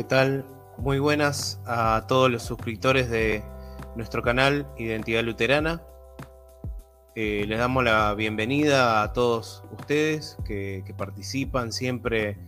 [0.00, 0.46] ¿Qué tal?
[0.78, 3.44] Muy buenas a todos los suscriptores de
[3.96, 5.82] nuestro canal Identidad Luterana.
[7.14, 12.38] Eh, les damos la bienvenida a todos ustedes que, participan siempre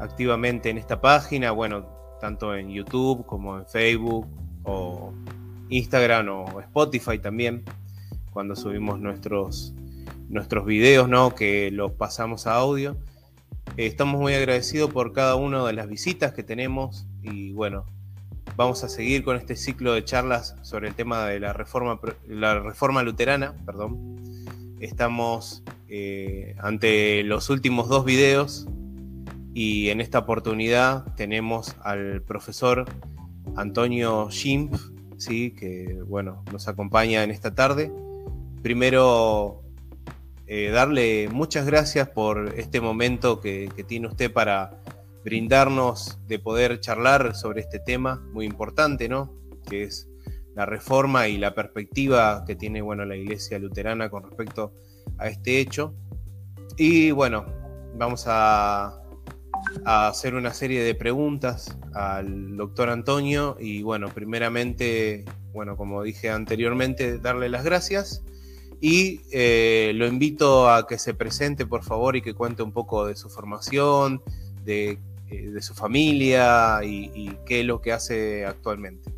[0.00, 1.86] activamente en esta página, bueno,
[2.20, 4.26] tanto en YouTube como en Facebook
[4.64, 5.14] o
[5.70, 7.64] Instagram o Spotify también,
[8.34, 9.72] cuando subimos nuestros,
[10.28, 11.34] nuestros videos, ¿no?
[11.34, 12.98] Que los pasamos a audio.
[13.78, 17.86] Estamos muy agradecidos por cada una de las visitas que tenemos y bueno,
[18.56, 22.58] vamos a seguir con este ciclo de charlas sobre el tema de la reforma, la
[22.58, 23.54] reforma luterana.
[23.64, 24.16] Perdón.
[24.80, 28.66] Estamos eh, ante los últimos dos videos
[29.54, 32.84] y en esta oportunidad tenemos al profesor
[33.54, 35.52] Antonio Schimpf, ¿sí?
[35.52, 37.92] que bueno, nos acompaña en esta tarde.
[38.60, 39.62] Primero
[40.50, 44.82] eh, darle muchas gracias por este momento que, tiene usted para
[45.22, 49.30] brindarnos de poder charlar sobre este tema muy importante, ¿no?
[49.68, 50.08] Que es
[50.54, 54.72] la reforma y la perspectiva que tiene, bueno, la Iglesia Luterana con respecto
[55.18, 55.94] a este hecho.
[56.78, 57.44] Y bueno,
[57.98, 59.02] vamos a,
[59.84, 66.30] a hacer una serie de preguntas al doctor Antonio y bueno, primeramente, bueno, como dije
[66.30, 68.24] anteriormente, darle las gracias
[68.80, 73.06] y eh, lo invito a que se presente, por favor, y que cuente un poco
[73.06, 74.22] de su formación,
[74.64, 74.98] de,
[75.30, 79.10] eh, su familia y, qué es lo que hace actualmente.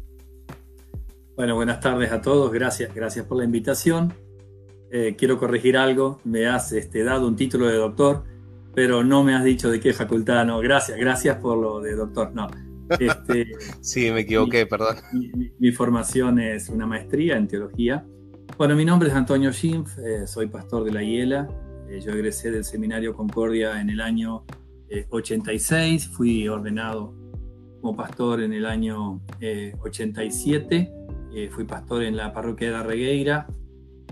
[1.37, 2.50] Bueno, buenas tardes a todos.
[2.53, 4.12] Gracias, gracias por la invitación.
[4.91, 6.20] Eh, quiero corregir algo.
[6.25, 8.25] Me has este, dado un título de doctor,
[8.75, 10.44] pero no me has dicho de qué facultad.
[10.47, 12.32] No, gracias, gracias por lo de doctor.
[12.34, 12.49] No.
[12.99, 13.47] Este,
[13.81, 14.97] sí, me equivoqué, perdón.
[15.59, 18.04] mi formación es una maestría en teología
[18.60, 21.48] bueno, mi nombre es Antonio Schimpf, eh, soy pastor de la Hiela.
[21.88, 24.44] Eh, yo egresé del Seminario Concordia en el año
[25.09, 27.15] 86, eh, fui ordenado
[27.81, 29.22] como pastor en el año
[29.81, 30.93] 87,
[31.50, 33.47] fui pastor en la parroquia de la Regueira.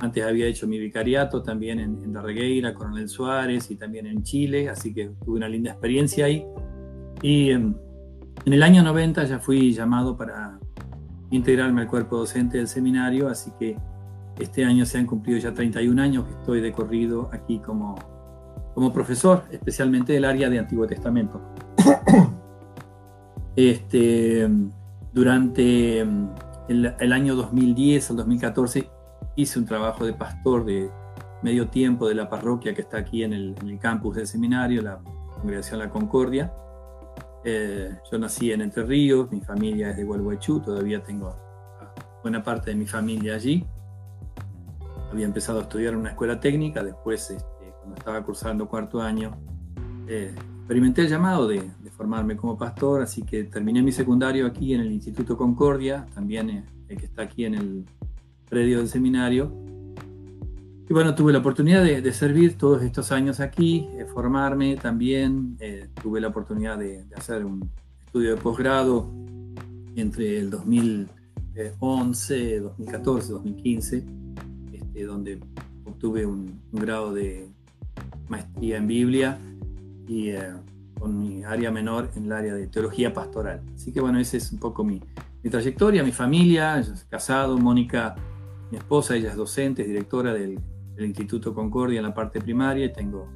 [0.00, 4.22] Antes había hecho mi vicariato también en, en la Regueira, Coronel Suárez y también en
[4.22, 6.46] Chile, así que tuve una linda experiencia ahí.
[7.20, 7.74] Y em,
[8.46, 10.58] en el año 90 ya fui llamado para
[11.30, 13.76] integrarme al cuerpo docente del seminario, así que
[14.38, 17.96] este año se han cumplido ya 31 años que estoy de corrido aquí como,
[18.74, 21.40] como profesor, especialmente del área de Antiguo Testamento.
[23.56, 24.48] Este,
[25.12, 26.28] durante mm,
[26.68, 28.88] el, año 2010 al 2014
[29.34, 30.88] hice un trabajo de pastor de
[31.42, 35.00] medio tiempo de la parroquia que está aquí en el, campus del seminario, la
[35.40, 36.52] Congregación La Concordia.
[37.44, 41.34] Eh, yo nací en Entre Ríos, mi familia es de Gualeguaychú, todavía tengo
[42.22, 43.66] buena parte de mi familia allí
[45.10, 49.30] había empezado a estudiar en una escuela técnica, después este, cuando estaba cursando cuarto año,
[50.06, 54.82] eh, experimenté el llamado de, formarme como pastor, así que terminé mi secundario aquí en
[54.82, 57.84] el Instituto Concordia, también eh, el que está aquí en el
[58.48, 59.52] predio del seminario.
[60.88, 65.88] Y bueno, tuve la oportunidad de, servir todos estos años aquí, de formarme también, eh,
[66.00, 67.68] tuve la oportunidad de, de, hacer un
[68.06, 69.10] estudio de posgrado
[69.96, 74.17] entre el 2011, 2014, 2015
[75.02, 75.40] donde
[75.84, 77.48] obtuve un, grado de
[78.28, 79.38] maestría en Biblia
[80.06, 80.52] y eh,
[80.98, 83.62] con mi área menor en el área de teología pastoral.
[83.74, 85.00] Así que bueno, esa es un poco mi,
[85.50, 88.14] trayectoria, mi familia, yo soy casado, Mónica,
[88.70, 90.60] mi esposa, ella es docente, es directora del,
[90.98, 93.30] Instituto Concordia en la parte primaria y tengo,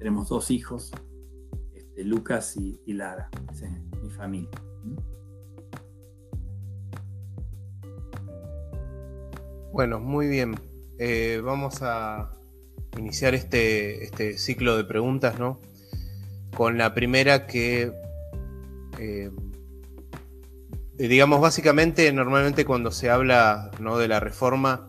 [0.00, 0.90] tenemos dos hijos,
[1.72, 4.50] este, Lucas y, Lara, esa es mi familia.
[9.72, 10.56] Bueno, muy bien.
[10.98, 12.30] Eh, vamos a
[12.98, 15.60] iniciar este, este, ciclo de preguntas, ¿no?
[16.56, 17.92] Con la primera que,
[18.98, 19.30] eh,
[20.96, 23.98] digamos, básicamente, normalmente cuando se habla ¿no?
[23.98, 24.88] de la reforma,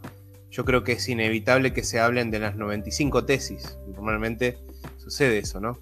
[0.51, 3.77] yo creo que es inevitable que se hablen de las 95 tesis.
[3.87, 4.57] Normalmente
[4.97, 5.79] sucede eso, ¿no?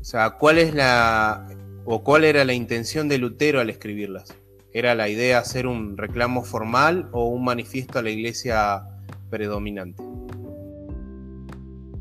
[0.00, 1.46] O sea, ¿cuál es la
[1.84, 4.32] o cuál era la intención de Lutero al escribirlas?
[4.72, 8.84] ¿Era la idea hacer un reclamo formal o un manifiesto a la iglesia
[9.30, 10.02] predominante.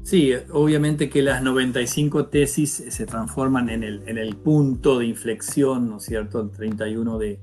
[0.03, 5.87] Sí, obviamente que las 95 tesis se transforman en el, en el punto de inflexión,
[5.87, 6.41] ¿no es cierto?
[6.41, 7.39] El 31 de,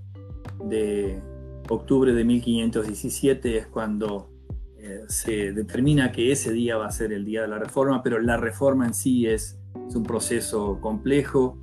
[0.64, 1.20] de
[1.68, 4.30] octubre de 1517 es cuando
[4.78, 8.20] eh, se determina que ese día va a ser el día de la reforma, pero
[8.20, 11.58] la reforma en sí es, es un proceso complejo,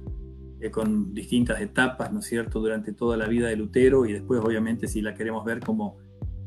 [0.60, 4.40] eh, con distintas etapas, ¿no es cierto?, durante toda la vida de Lutero y después,
[4.40, 5.98] obviamente, si la queremos ver como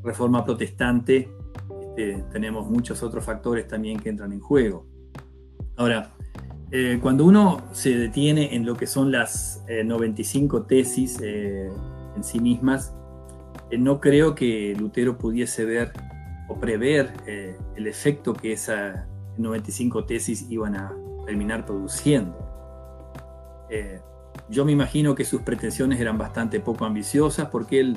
[0.02, 1.28] reforma protestante,
[2.30, 4.86] tenemos muchos otros factores también que entran en juego.
[5.76, 6.12] Ahora,
[6.70, 12.94] eh, cuando uno se detiene en lo que son las 95 tesis en sí mismas,
[13.76, 15.92] no creo que Lutero pudiese ver
[16.48, 17.12] o prever
[17.76, 19.06] el efecto que esas
[19.38, 20.94] 95 tesis iban a
[21.24, 22.36] terminar produciendo.
[24.48, 27.96] yo me imagino que sus pretensiones eran bastante poco ambiciosas porque él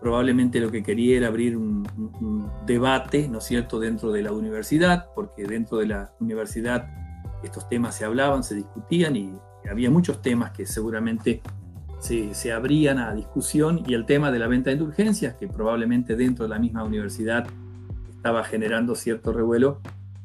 [0.00, 1.86] probablemente lo que quería era abrir un,
[2.66, 6.88] debate, ¿no es cierto?, dentro de la universidad, porque dentro de la universidad
[7.42, 9.32] estos temas se hablaban, se discutían y
[9.70, 11.42] había muchos temas que seguramente
[12.00, 16.44] se, abrían a discusión y el tema de la venta de indulgencias, que probablemente dentro
[16.44, 17.46] de la misma universidad
[18.10, 19.80] estaba generando cierto revuelo,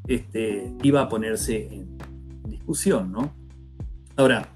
[0.07, 1.97] este, iba a ponerse en
[2.45, 3.33] discusión, ¿no?
[4.15, 4.50] Ahora,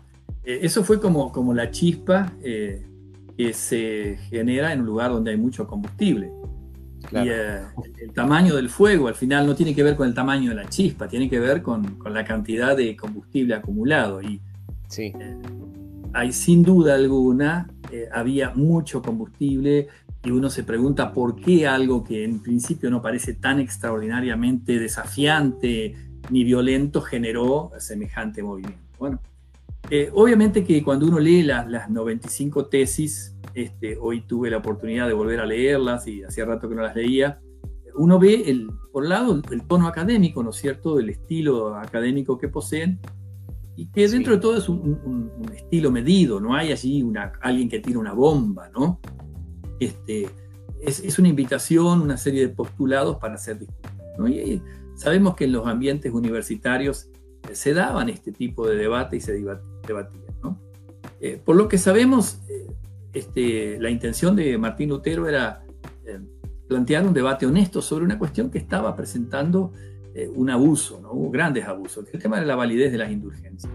[0.44, 2.86] eh, eso fue como, como la chispa eh,
[3.38, 6.32] que se genera en un lugar donde hay mucho combustible.
[7.12, 7.62] Y eh,
[8.02, 10.68] el tamaño del fuego al final no tiene que ver con el tamaño de la
[10.68, 14.22] chispa, tiene que ver con, con la cantidad de combustible acumulado.
[14.22, 14.42] Y
[14.88, 15.14] sí.
[15.20, 15.38] Eh,
[16.14, 19.88] hay sin duda alguna, eh, había mucho combustible
[20.24, 25.94] y uno se pregunta por qué algo que en principio no parece tan extraordinariamente desafiante
[26.30, 28.80] ni violento generó semejante movimiento.
[28.98, 29.20] Bueno,
[29.90, 35.14] eh, obviamente que cuando uno lee las 95 tesis, este, hoy tuve la oportunidad de
[35.14, 37.40] volver a leerlas y hacía rato que no las leía,
[37.96, 42.38] uno ve, el, por un lado, el tono académico, ¿no es cierto?, el estilo académico
[42.38, 43.00] que poseen,
[43.78, 47.80] y que dentro de todo es un, estilo medido, no hay allí una, alguien que
[47.80, 49.00] tira una bomba, ¿no?
[49.80, 50.30] Este,
[50.82, 53.94] es, una invitación, una serie de postulados para hacer discusión.
[54.18, 54.28] ¿no?
[54.28, 54.62] Y,
[54.96, 57.10] sabemos que en los ambientes universitarios
[57.52, 59.34] se daban este tipo de debate y se
[59.86, 60.24] debatían.
[60.44, 60.60] ¿no?
[61.20, 62.68] Eh, por lo que sabemos, eh,
[63.14, 65.64] este, la intención de Martín Lutero era
[66.06, 66.20] eh,
[66.68, 69.72] plantear un debate honesto sobre una cuestión que estaba presentando
[70.34, 71.12] un abuso, ¿no?
[71.12, 73.70] hubo grandes abusos, el tema de la validez de las indulgencias.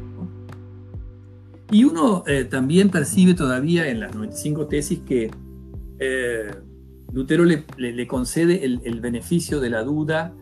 [1.70, 5.30] Y uno también percibe todavía en las 95 tesis que
[7.12, 10.32] Lutero le, concede el, beneficio de la duda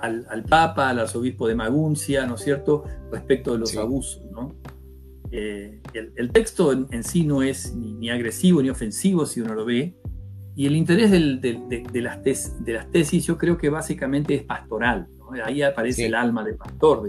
[0.00, 4.54] al, Papa, al arzobispo de Maguncia, ¿no es cierto?, respecto de los abusos, ¿no?
[5.30, 9.96] Eh, el, texto en, sí no es ni, agresivo ni ofensivo si uno lo ve,
[10.54, 11.20] y el interés de,
[12.00, 15.08] las de, las tesis yo creo que básicamente es pastoral,
[15.44, 17.08] ahí aparece el alma del pastor,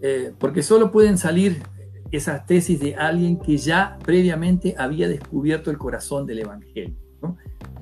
[0.00, 1.62] eh, porque solo pueden salir
[2.10, 6.96] esas tesis de alguien que ya previamente había descubierto el corazón del Evangelio.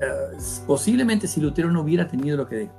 [0.00, 2.70] Eh, posiblemente si Lutero no hubiera tenido lo que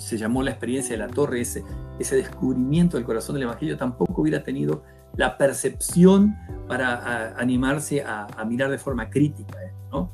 [0.00, 1.64] se llamó la experiencia de la torre, ese,
[1.98, 4.82] ese descubrimiento del corazón del Evangelio, tampoco hubiera tenido
[5.16, 6.36] la percepción
[6.68, 9.58] para animarse a, mirar de forma crítica.
[9.90, 10.10] ¿no?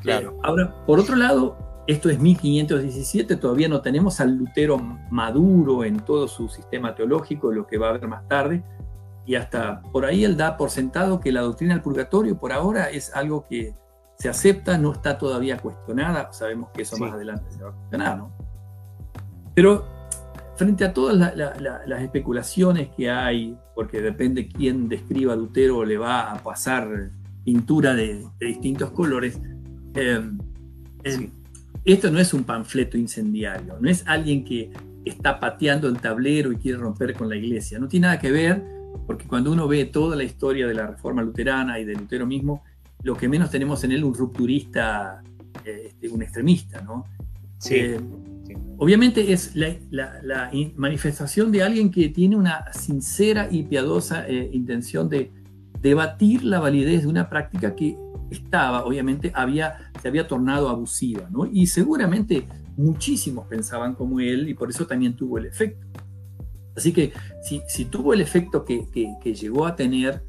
[0.00, 0.32] Claro.
[0.32, 1.56] Eh, ahora, por otro lado,
[1.86, 4.78] esto es 1517, todavía no tenemos al Lutero
[5.10, 8.62] maduro en todo su sistema teológico, lo que va a haber más tarde,
[9.24, 12.90] y hasta por ahí él da por sentado que la doctrina del purgatorio por ahora
[12.90, 13.74] es algo que
[14.18, 18.18] se acepta, no está todavía cuestionada, sabemos que eso más adelante se va a cuestionar,
[18.18, 18.32] ¿no?
[19.56, 19.86] Pero
[20.56, 26.30] frente a todas las especulaciones que hay, porque depende quién describa a Lutero, le va
[26.30, 27.10] a pasar
[27.42, 29.40] pintura de, distintos colores,
[29.94, 30.20] eh,
[31.04, 31.30] eh,
[31.86, 34.70] esto no es un panfleto incendiario, no es alguien que
[35.06, 38.62] está pateando el tablero y quiere romper con la iglesia, no tiene nada que ver,
[39.06, 42.62] porque cuando uno ve toda la historia de la reforma luterana y de Lutero mismo,
[43.02, 45.22] lo que menos tenemos en él un rupturista,
[45.64, 47.06] eh, este, un extremista, ¿no?
[47.58, 47.94] Sí.
[48.78, 55.32] Obviamente es la, manifestación de alguien que tiene una sincera y piadosa eh, intención de
[55.80, 57.96] debatir la validez de una práctica que
[58.30, 61.46] estaba, obviamente, había, se había tornado abusiva, ¿no?
[61.46, 65.86] Y seguramente muchísimos pensaban como él y por eso también tuvo el efecto.
[66.76, 67.12] Así que
[67.42, 68.86] si, tuvo el efecto que,
[69.24, 70.22] llegó a tener,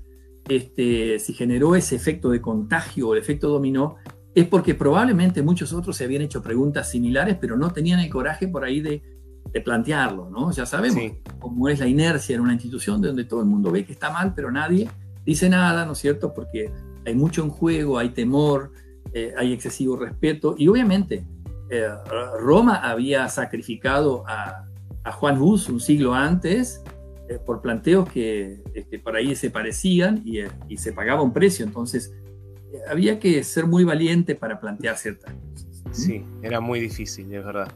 [0.48, 3.98] este, si generó ese efecto de contagio o el efecto dominó,
[4.38, 8.48] es porque probablemente muchos otros se habían hecho preguntas similares, pero no tenían el coraje
[8.48, 9.02] por ahí de,
[9.66, 10.52] plantearlo, ¿no?
[10.52, 11.02] Ya sabemos
[11.40, 14.34] cómo es la inercia en una institución donde todo el mundo ve que está mal,
[14.36, 14.88] pero nadie
[15.26, 16.32] dice nada, ¿no es cierto?
[16.32, 16.70] Porque
[17.04, 18.72] hay mucho en juego, hay temor,
[19.14, 21.26] eh, hay excesivo respeto, y obviamente
[21.72, 21.88] eh,
[22.40, 24.64] Roma había sacrificado a,
[25.14, 26.84] Juan Hus un siglo antes
[27.28, 31.66] eh, por planteos que este, por ahí se parecían y, y se pagaba un precio,
[31.66, 32.14] entonces
[32.90, 35.68] había que ser muy valiente para plantear ciertas cosas.
[35.92, 37.72] Sí, era muy difícil, es verdad.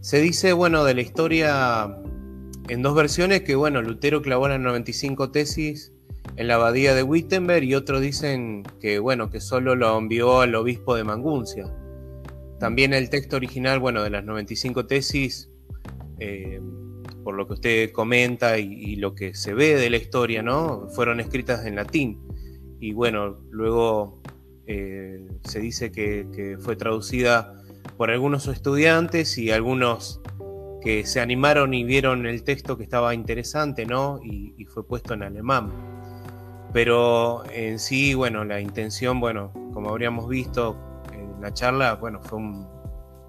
[0.00, 1.96] Se dice, bueno, de la historia
[2.68, 5.92] en dos versiones que, bueno, Lutero clavó las 95 tesis
[6.36, 10.54] en la abadía de Wittenberg y otros dicen que, bueno, que solo lo envió al
[10.54, 11.72] obispo de Manguncia.
[12.58, 15.50] También el texto original, bueno, de las 95 tesis,
[16.18, 16.60] eh,
[17.22, 20.88] por lo que usted comenta y, lo que se ve de la historia, ¿no?
[20.90, 22.20] Fueron escritas en latín.
[22.80, 24.20] Y bueno, luego
[24.66, 27.54] eh, se dice que, fue traducida
[27.96, 30.20] por algunos estudiantes y algunos
[30.82, 34.20] que se animaron y vieron el texto que estaba interesante, ¿no?
[34.22, 35.72] Y, fue puesto en alemán.
[36.72, 40.76] Pero en sí, bueno, la intención, bueno, como habríamos visto
[41.12, 42.66] en la charla, bueno, fue un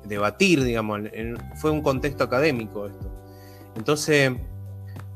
[0.04, 1.01] debatir, digamos,
[1.56, 3.10] fue un contexto académico esto.
[3.75, 4.34] Entonces,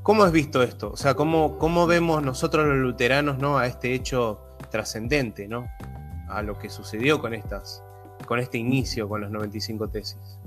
[0.04, 0.92] ¿cómo has visto esto?
[0.92, 3.58] O sea, ¿cómo, cómo vemos nosotros los luteranos ¿no?
[3.58, 4.40] a este hecho
[4.70, 5.68] trascendente, ¿no?
[6.30, 7.84] A lo que sucedió con estas,
[8.26, 10.40] con este inicio, con las 95 tesis.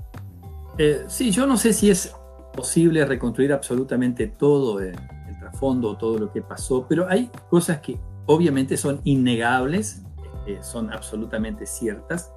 [0.77, 2.13] Eh, sí, yo no sé si es
[2.53, 4.95] posible reconstruir absolutamente todo el,
[5.39, 10.01] trasfondo, todo lo que pasó, pero hay cosas que obviamente son innegables,
[10.45, 12.31] este, son absolutamente ciertas.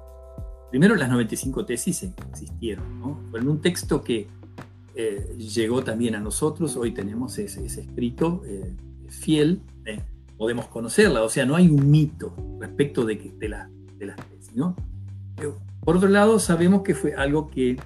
[0.69, 3.19] Primero, las 95 tesis existieron, ¿no?
[3.31, 4.27] Fueron un texto que
[4.95, 8.73] eh, llegó también a nosotros, hoy tenemos ese, escrito eh,
[9.07, 10.01] fiel, eh,
[10.37, 14.55] podemos conocerla, o sea, no hay un mito respecto de, de, la, de las tesis.
[14.55, 14.75] ¿no?
[15.85, 17.77] por otro lado, sabemos que fue algo que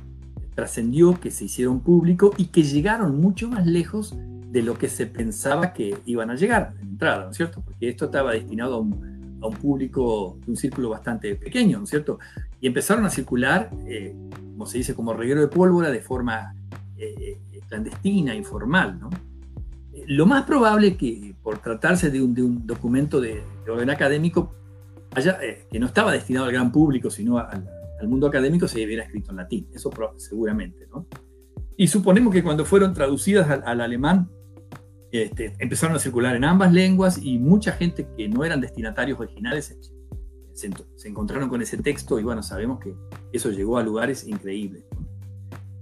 [0.55, 4.15] trascendió, que se hicieron público y que llegaron mucho más lejos
[4.49, 7.61] de lo que se pensaba que iban a llegar en entrada, ¿no es cierto?
[7.61, 11.91] Porque esto estaba destinado a un, a un público, un círculo bastante pequeño, ¿no es
[11.91, 12.19] cierto?
[12.59, 13.69] Y empezaron a circular,
[14.53, 16.55] como se dice, como reguero de pólvora de forma
[17.03, 18.99] eh, clandestina, informal.
[20.07, 24.55] Lo más probable que, por tratarse de un, documento de, orden académico,
[25.15, 27.67] haya, eh, que no estaba destinado al gran público, sino al,
[28.05, 30.87] mundo académico, se hubiera escrito en latín, eso seguramente.
[30.91, 31.07] ¿no?
[31.77, 34.29] Y suponemos que cuando fueron traducidas al, alemán,
[35.11, 39.77] este, empezaron a circular en ambas lenguas y mucha gente que no eran destinatarios originales
[40.53, 42.95] se, encontraron con ese texto y bueno, sabemos que
[43.31, 44.83] eso llegó a lugares increíbles.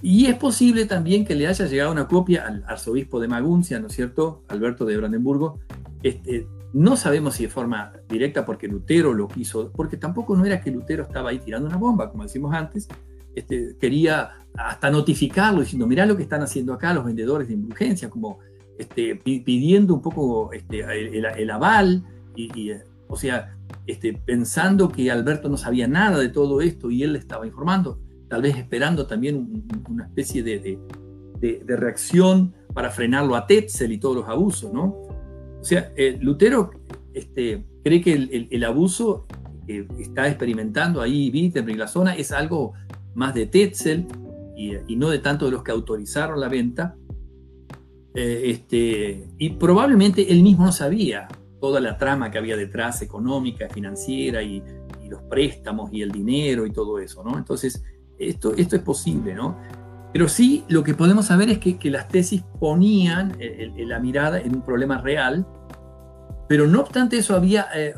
[0.02, 3.88] Y es posible también que le haya llegado una copia al arzobispo de Maguncia, ¿no
[3.88, 4.44] es cierto?
[4.48, 5.60] Alberto de Brandenburgo.
[6.02, 10.60] Este, no sabemos si de forma directa porque Lutero lo quiso, porque tampoco no era
[10.62, 12.88] que Lutero estaba ahí tirando una bomba, como decimos antes.
[13.36, 18.10] Este, quería hasta notificarlo diciendo, mirá lo que están haciendo acá los vendedores de indulgencia,
[18.10, 18.40] como
[18.80, 22.04] este, pidiendo un poco el, aval,
[22.36, 22.72] y,
[23.08, 23.56] o sea,
[24.26, 28.00] pensando que Alberto no sabía nada de todo esto y él le estaba informando
[28.32, 30.80] tal vez esperando también una especie de,
[31.68, 34.86] reacción para frenarlo a Tetzel y todos los abusos, ¿no?
[35.60, 36.72] O sea, eh, Lutero
[37.14, 39.28] este, cree que el, abuso
[39.68, 42.72] que está experimentando ahí Wittenberg y la zona es algo
[43.16, 44.08] más de Tetzel
[44.56, 46.96] y, no de tanto de los que autorizaron la venta.
[48.16, 51.28] Eh, este, y probablemente él mismo no sabía
[51.60, 54.64] toda la trama que había detrás, económica, financiera y,
[55.04, 57.38] y los préstamos y el dinero y todo eso, ¿no?
[57.38, 57.84] Entonces,
[58.30, 59.58] esto, esto es posible, ¿no?
[60.14, 63.38] Pero sí, lo que podemos saber es que, que las tesis ponían
[63.78, 65.46] la mirada en un problema real,
[66.50, 67.94] pero no obstante eso había eh,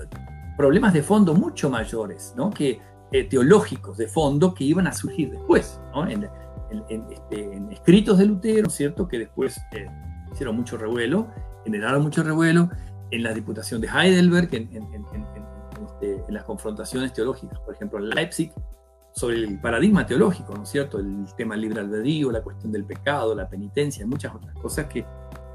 [0.58, 2.51] problemas de fondo mucho mayores, ¿no?
[2.51, 2.80] Que,
[3.13, 6.08] eh, teológicos de fondo que iban a surgir después, ¿no?
[6.08, 6.27] en,
[6.89, 9.08] este, en, escritos de Lutero, ¿cierto?
[9.08, 9.86] Que después eh,
[10.32, 11.27] hicieron mucho revuelo,
[11.63, 12.72] generaron mucho revuelo,
[13.12, 14.68] en la Diputación de Heidelberg, en,
[15.86, 18.51] este, en las confrontaciones teológicas, por ejemplo, en Leipzig,
[19.13, 21.00] sobre el paradigma teológico, ¿no es cierto?
[21.00, 25.05] El tema libre albedrío, la cuestión del pecado, la penitencia, muchas otras cosas que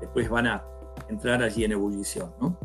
[0.00, 0.64] después van a
[1.08, 2.58] entrar allí en ebullición, ¿no?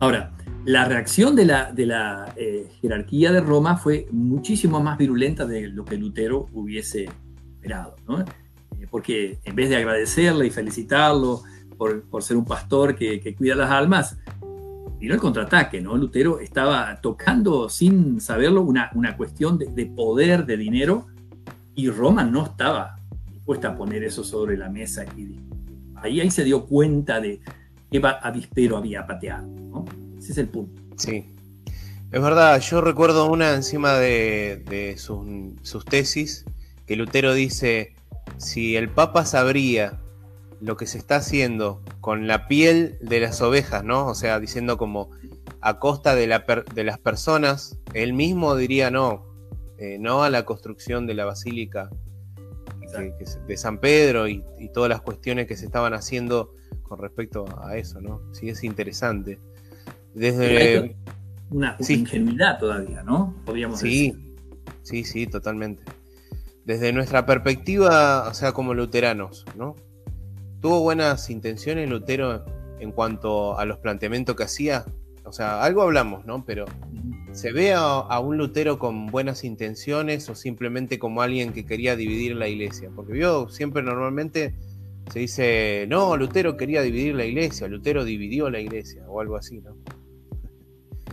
[0.00, 0.32] Ahora,
[0.64, 5.68] la reacción de la, de la eh, jerarquía de Roma fue muchísimo más virulenta de
[5.68, 7.08] lo que Lutero hubiese
[7.54, 8.20] esperado, ¿no?
[8.20, 11.42] Eh, porque en vez de agradecerle y felicitarlo
[11.76, 14.18] por, por ser un pastor que, que cuida las almas,
[14.98, 15.96] vino el contraataque, ¿no?
[15.96, 21.06] Lutero estaba tocando sin saberlo una, una cuestión de, poder, de dinero,
[21.74, 22.96] y Roma no estaba
[23.30, 25.04] dispuesta a poner eso sobre la mesa.
[25.16, 25.38] Y
[25.96, 27.40] ahí, ahí se dio cuenta de
[27.90, 29.84] qué avispero había pateado, ¿no?
[30.18, 30.82] Ese es el punto.
[30.96, 31.24] Sí.
[32.10, 35.26] Es verdad, yo recuerdo una encima de, de sus,
[35.62, 36.44] sus tesis,
[36.86, 37.94] que Lutero dice,
[38.38, 39.98] si el Papa sabría
[40.60, 44.06] lo que se está haciendo con la piel de las ovejas, ¿no?
[44.06, 45.10] O sea, diciendo como
[45.60, 49.24] a costa de, la de las personas, él mismo diría no,
[49.78, 51.90] eh, no a la construcción de la basílica
[53.46, 58.00] de San Pedro y, todas las cuestiones que se estaban haciendo con respecto a eso,
[58.00, 58.20] ¿no?
[58.32, 59.38] Sí, es interesante.
[60.14, 60.96] Desde...
[61.50, 63.34] Una, ingenuidad todavía, ¿no?
[63.44, 64.36] Podríamos sí, decir.
[64.82, 65.82] Sí, sí, totalmente.
[66.64, 69.74] Desde nuestra perspectiva, o sea, como luteranos, ¿no?
[70.60, 72.44] Tuvo buenas intenciones Lutero
[72.80, 74.84] en cuanto a los planteamientos que hacía.
[75.24, 76.44] O sea, algo hablamos, ¿no?
[76.44, 76.64] Pero
[77.32, 82.34] ¿se ve a, un Lutero con buenas intenciones o simplemente como alguien que quería dividir
[82.36, 82.90] la iglesia?
[82.94, 84.54] Porque yo siempre normalmente
[85.12, 89.60] se dice, no, Lutero quería dividir la iglesia, Lutero dividió la iglesia, o algo así,
[89.60, 89.76] ¿no?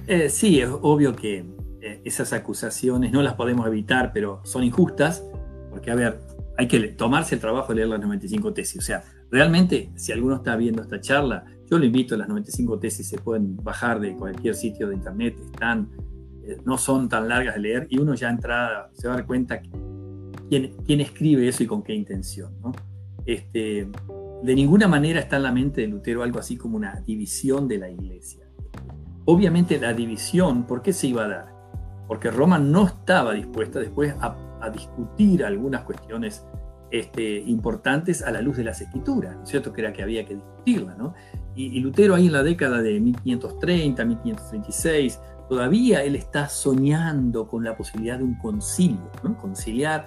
[0.08, 1.46] Eh, sí, es obvio que
[1.82, 5.24] eh, esas acusaciones no las podemos evitar, pero son injustas,
[5.72, 6.20] porque, a ver,
[6.58, 8.80] hay que tomarse el trabajo de leer las 95 tesis.
[8.80, 13.08] O sea, realmente, si alguno está viendo esta charla, yo lo invito, las 95 tesis
[13.08, 15.90] se pueden bajar de cualquier sitio de internet, están,
[16.44, 19.26] eh, no son tan largas de leer, y uno ya entrada se va a dar
[19.26, 19.62] cuenta
[20.50, 22.52] quién, quién escribe eso y con qué intención.
[22.62, 22.72] ¿no?
[23.26, 23.88] Este,
[24.44, 27.80] de ninguna manera está en la mente de Lutero algo así como una división de
[27.80, 28.46] la iglesia.
[29.26, 31.56] Obviamente la división, ¿por qué se iba a dar?
[32.08, 34.36] Porque Roma no estaba dispuesta después a,
[34.74, 36.44] discutir algunas cuestiones
[37.00, 39.74] este, importantes a la luz de las escrituras, ¿no es cierto?
[39.74, 41.14] Que era que había que discutirla, ¿no?
[41.56, 47.78] Y, Lutero ahí en la década de 1530, 1536, todavía él está soñando con la
[47.78, 49.38] posibilidad de un concilio, ¿no?
[49.38, 50.06] Conciliar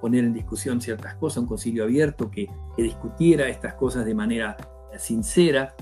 [0.00, 4.56] poner en discusión ciertas cosas, un concilio abierto que, discutiera estas cosas de manera
[4.96, 5.74] sincera,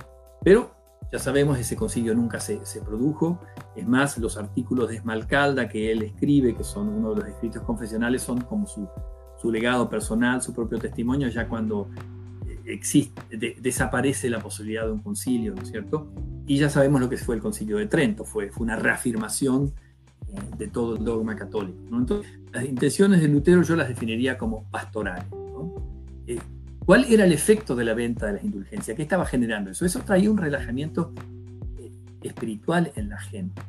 [0.42, 0.72] pero
[1.12, 3.40] ya sabemos, ese concilio nunca se, produjo.
[3.76, 7.62] Es más, los artículos de Esmalcalda que él escribe, que son uno de los escritos
[7.62, 8.88] confesionales, son como su,
[9.44, 11.88] legado personal, su propio testimonio, ya cuando
[12.46, 13.22] eh, existe,
[13.60, 16.08] desaparece la posibilidad de un concilio, ¿no es cierto?
[16.46, 19.72] Y ya sabemos lo que fue el concilio de Trento, fue, fue una reafirmación
[20.56, 21.78] de todo el dogma católico.
[21.90, 25.24] Entonces, las intenciones de Lutero yo las definiría como pastorales.
[26.26, 26.38] Eh,
[26.84, 28.96] ¿Cuál era el efecto de la venta de las indulgencias?
[28.96, 29.84] ¿Qué estaba generando eso?
[29.84, 31.12] Eso traía un relajamiento
[31.78, 31.90] eh,
[32.22, 33.62] espiritual en la gente.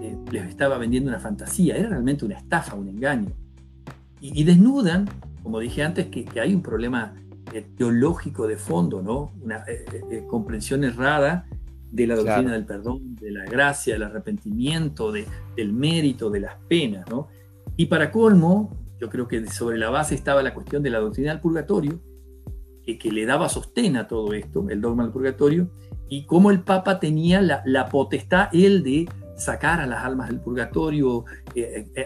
[0.00, 3.32] Eh, les estaba vendiendo una fantasía, era realmente una estafa, un engaño.
[4.20, 5.08] Y, desnudan,
[5.42, 7.14] como dije antes, que, hay un problema
[7.76, 9.32] teológico de fondo, ¿no?
[9.42, 9.64] una
[10.28, 11.46] comprensión errada
[11.90, 15.26] de la doctrina del perdón, de la gracia, del arrepentimiento, de,
[15.56, 17.08] del mérito, de las penas.
[17.08, 17.28] ¿no?
[17.76, 21.30] Y para colmo, yo creo que sobre la base estaba la cuestión de la doctrina
[21.30, 22.00] del purgatorio,
[22.82, 25.70] que, que le daba sostén a todo esto, el dogma del purgatorio,
[26.08, 30.40] y cómo el Papa tenía la, la potestad, él, de sacar a las almas del
[30.40, 31.47] purgatorio, eh, eh,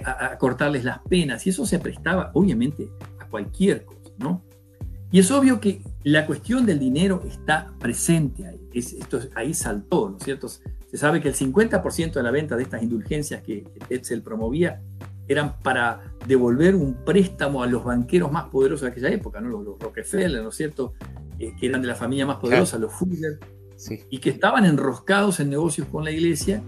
[0.05, 2.88] a, a, cortarles las penas, y eso se prestaba, obviamente,
[3.19, 4.43] a cualquier cosa, ¿no?
[5.12, 8.59] Y es obvio que la cuestión del dinero está presente ahí.
[8.73, 10.49] esto ahí saltó, ¿no es cierto?
[10.49, 14.81] Se sabe que el 50% de la venta de estas indulgencias que Etzel promovía
[15.29, 19.49] eran para devolver un préstamo a los banqueros más poderosos de aquella época, ¿no?
[19.49, 20.95] los, Rockefeller, ¿no es cierto?
[21.38, 23.38] Eh, que eran de la familia más poderosa, los Fuller,
[24.11, 26.62] y que estaban enroscados en negocios con la iglesia.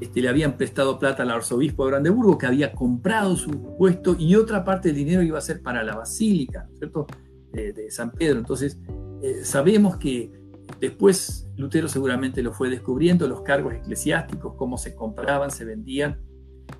[0.00, 4.34] Este, le habían prestado plata al arzobispo de Brandeburgo, que había comprado su puesto, y
[4.34, 7.06] otra parte del dinero iba a ser para la basílica, ¿no es cierto?
[7.52, 8.38] de, San Pedro.
[8.38, 8.78] Entonces,
[9.22, 10.32] eh, sabemos que
[10.80, 16.18] después Lutero seguramente lo fue descubriendo, los cargos eclesiásticos, cómo se compraban, se vendían.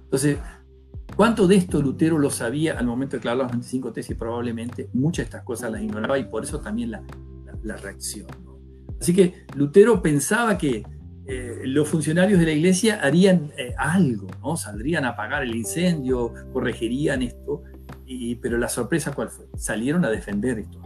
[0.05, 0.39] Entonces,
[1.17, 4.17] ¿cuánto de esto Lutero lo sabía al momento de declarar las 25 tesis?
[4.17, 7.03] Probablemente muchas de estas cosas las ignoraba y por eso también la,
[7.63, 8.27] la, reacción.
[9.01, 10.85] Así que Lutero pensaba que
[11.33, 14.57] eh, los funcionarios de la iglesia harían eh, algo, ¿no?
[14.57, 17.63] saldrían a apagar el incendio, corregirían esto,
[18.43, 19.47] pero la sorpresa cuál fue?
[19.57, 20.81] Salieron a defender esto.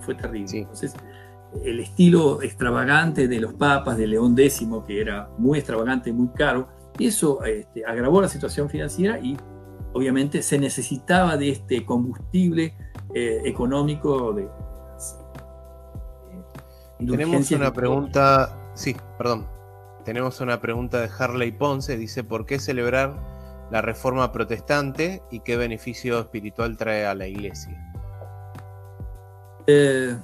[0.00, 0.58] Fue terrible.
[0.58, 0.94] Entonces,
[1.64, 6.68] el estilo extravagante de los papas, de León X, que era muy extravagante, muy caro,
[6.98, 9.36] eso este, agravó la situación financiera y
[9.92, 12.74] obviamente se necesitaba de este combustible
[13.14, 14.48] eh, económico de...
[16.98, 19.46] Tenemos una pregunta, sí, perdón.
[20.04, 23.18] Tenemos una pregunta de Harley Ponce, dice, ¿por qué celebrar
[23.72, 27.92] la reforma protestante y qué beneficio espiritual trae a la iglesia?
[29.66, 30.16] Eh,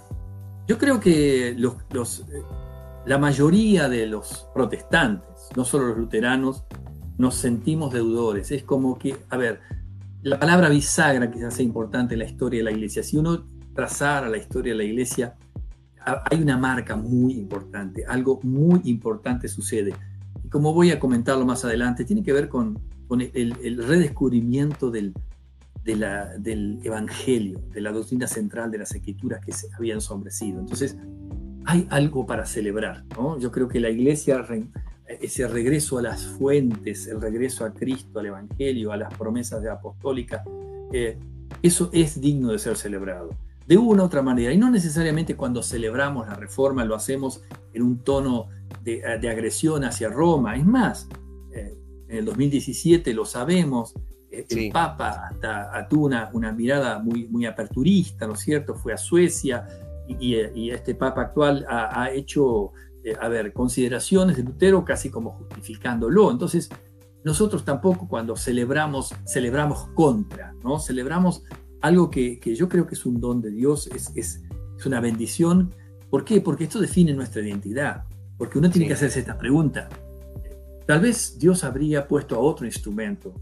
[0.68, 1.56] yo creo que eh,
[3.06, 6.64] la mayoría de los protestantes, no solo los luteranos,
[7.18, 8.52] nos sentimos deudores.
[8.52, 9.60] Es como que, a ver,
[10.22, 13.02] la palabra bisagra quizás sea importante en la historia de la iglesia.
[13.02, 15.34] Si uno trazara la historia de la iglesia,
[16.04, 19.94] hay una marca muy importante, algo muy importante sucede.
[20.44, 22.78] Y como voy a comentarlo más adelante, tiene que ver con
[23.12, 25.12] con el, redescubrimiento del,
[25.84, 30.60] del Evangelio, de la doctrina central de las escrituras que se habían sombrecido.
[30.60, 30.96] Entonces,
[31.66, 33.04] hay algo para celebrar.
[33.14, 33.38] ¿no?
[33.38, 34.42] Yo creo que la iglesia,
[35.20, 39.68] ese regreso a las fuentes, el regreso a Cristo, al Evangelio, a las promesas de
[39.68, 40.42] apostólica,
[40.90, 41.18] eh,
[41.62, 43.28] eso es digno de ser celebrado.
[43.72, 47.82] De una u otra manera, y no necesariamente cuando celebramos la reforma lo hacemos en
[47.82, 48.48] un tono
[48.82, 50.56] de, de agresión hacia Roma.
[50.56, 51.08] Es más,
[52.12, 53.94] en el 2017, lo sabemos,
[54.30, 58.74] eh, el Papa hasta, tuvo una, una, mirada muy, muy aperturista, ¿no es cierto?
[58.74, 59.66] Fue a Suecia
[60.06, 60.34] y,
[60.70, 66.30] este Papa actual ha, hecho, eh, a ver, consideraciones de Lutero casi como justificándolo.
[66.30, 66.68] Entonces,
[67.24, 70.78] nosotros tampoco cuando celebramos, celebramos contra, ¿no?
[70.78, 71.44] Celebramos
[71.82, 74.42] algo que, que yo creo que es un don de Dios, es, es
[74.82, 75.72] es una bendición.
[76.10, 76.40] ¿Por qué?
[76.40, 78.04] Porque esto define nuestra identidad.
[78.36, 79.88] Porque uno tiene que hacerse esta pregunta.
[80.86, 83.32] Tal vez Dios habría puesto a otro instrumento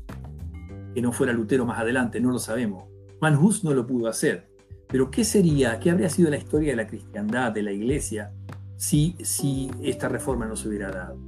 [0.94, 2.84] que no fuera Lutero más adelante, no lo sabemos.
[3.18, 4.50] Juan Hus no lo pudo hacer.
[4.86, 8.32] Pero ¿qué sería, qué habría sido la historia de la cristiandad, de la iglesia,
[8.76, 11.18] si, si esta reforma no se hubiera dado?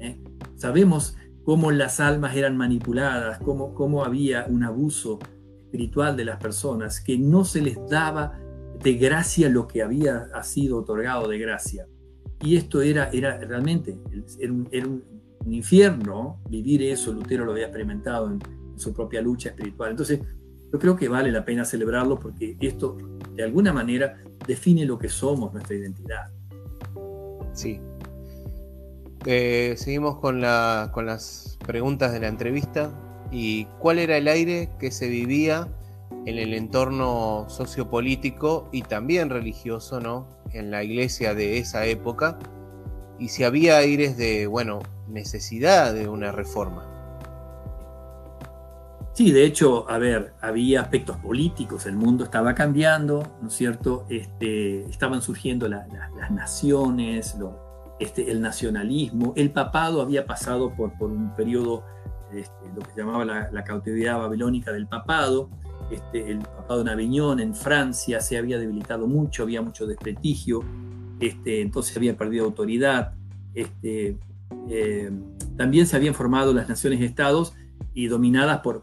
[0.00, 0.20] ¿Eh?
[0.56, 5.18] Sabemos cómo las almas eran manipuladas, cómo, cómo había un abuso
[5.72, 8.38] espiritual de las personas, que no se les daba
[8.82, 11.86] de gracia lo que había sido otorgado de gracia.
[12.42, 13.96] Y esto era, era realmente,
[14.38, 15.02] era un,
[15.44, 18.38] infierno vivir eso, Lutero lo había experimentado en,
[18.76, 19.90] su propia lucha espiritual.
[19.90, 20.20] Entonces,
[20.72, 22.96] yo creo que vale la pena celebrarlo porque esto,
[23.34, 26.30] de alguna manera, define lo que somos, nuestra identidad.
[27.52, 27.80] Sí.
[29.26, 33.11] Eh, seguimos con, la, con las preguntas de la entrevista.
[33.32, 35.66] ¿Y cuál era el aire que se vivía
[36.26, 40.28] en el entorno sociopolítico y también religioso, ¿no?
[40.52, 42.38] En la iglesia de esa época.
[43.18, 46.86] Y si había aires de, bueno, necesidad de una reforma.
[49.14, 54.06] Sí, de hecho, a ver, había aspectos políticos, el mundo estaba cambiando, ¿no es cierto?
[54.08, 55.86] Este, estaban surgiendo las
[56.30, 57.36] naciones,
[58.00, 61.84] este, el nacionalismo, el papado había pasado por, por un periodo,
[62.34, 65.50] este, lo que se llamaba la, cautividad babilónica del papado,
[65.90, 70.64] este, el papado en Aviñón, en Francia, se había debilitado mucho, había mucho desprestigio,
[71.20, 73.14] este, entonces había perdido autoridad,
[73.54, 74.18] este,
[74.68, 75.10] eh,
[75.56, 77.54] también se habían formado las naciones-estados
[77.94, 78.82] y dominadas por,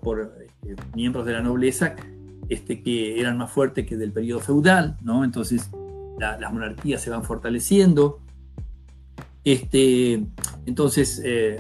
[0.94, 1.96] miembros de la nobleza
[2.48, 4.98] que eran más fuertes que del periodo feudal.
[5.24, 5.70] Entonces
[6.20, 8.20] las monarquías se van fortaleciendo.
[10.66, 11.60] Entonces, eh,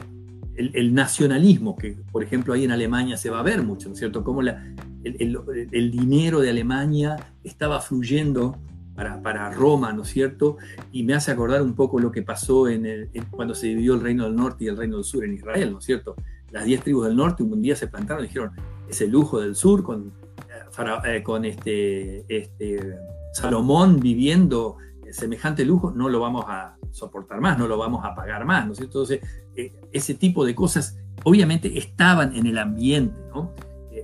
[0.60, 4.00] el, nacionalismo, que por ejemplo ahí en Alemania se va a ver mucho, ¿no es
[4.00, 4.24] cierto?
[4.24, 8.58] Cómo el, dinero de Alemania estaba fluyendo
[8.96, 10.58] para, para, Roma, ¿no es cierto?
[10.92, 14.26] Y me hace acordar un poco lo que pasó en cuando se dividió el reino
[14.26, 16.16] del norte y el reino del sur en Israel, ¿no es cierto?
[16.52, 18.52] las diez tribus del norte un día se plantaron y dijeron,
[18.90, 20.12] es el lujo del sur con,
[20.50, 22.98] eh, eh, con este, este,
[23.34, 24.78] Salomón viviendo
[25.14, 28.74] semejante lujo, no lo vamos a soportar más, no lo vamos a pagar más, ¿no
[28.78, 29.20] Entonces,
[29.56, 33.54] eh, ese tipo de cosas obviamente estaban en el ambiente, ¿no?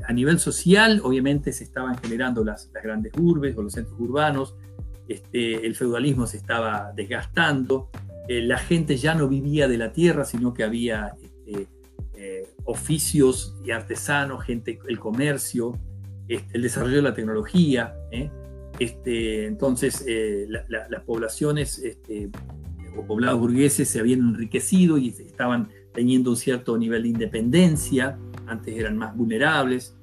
[0.07, 4.55] a nivel social, obviamente se estaban generando las, grandes urbes o los centros urbanos,
[5.07, 7.89] este, el feudalismo se estaba desgastando,
[8.27, 11.67] la gente ya no vivía de la tierra, sino que había este,
[12.65, 15.77] oficios y artesanos, gente, el comercio,
[16.27, 17.95] este, el desarrollo de la tecnología.
[18.11, 18.29] ¿eh?
[18.79, 22.29] Este, entonces, eh, las poblaciones este,
[22.97, 28.77] o poblados burgueses se habían enriquecido y estaban teniendo un cierto nivel de independencia, antes
[28.77, 29.95] eran más vulnerables.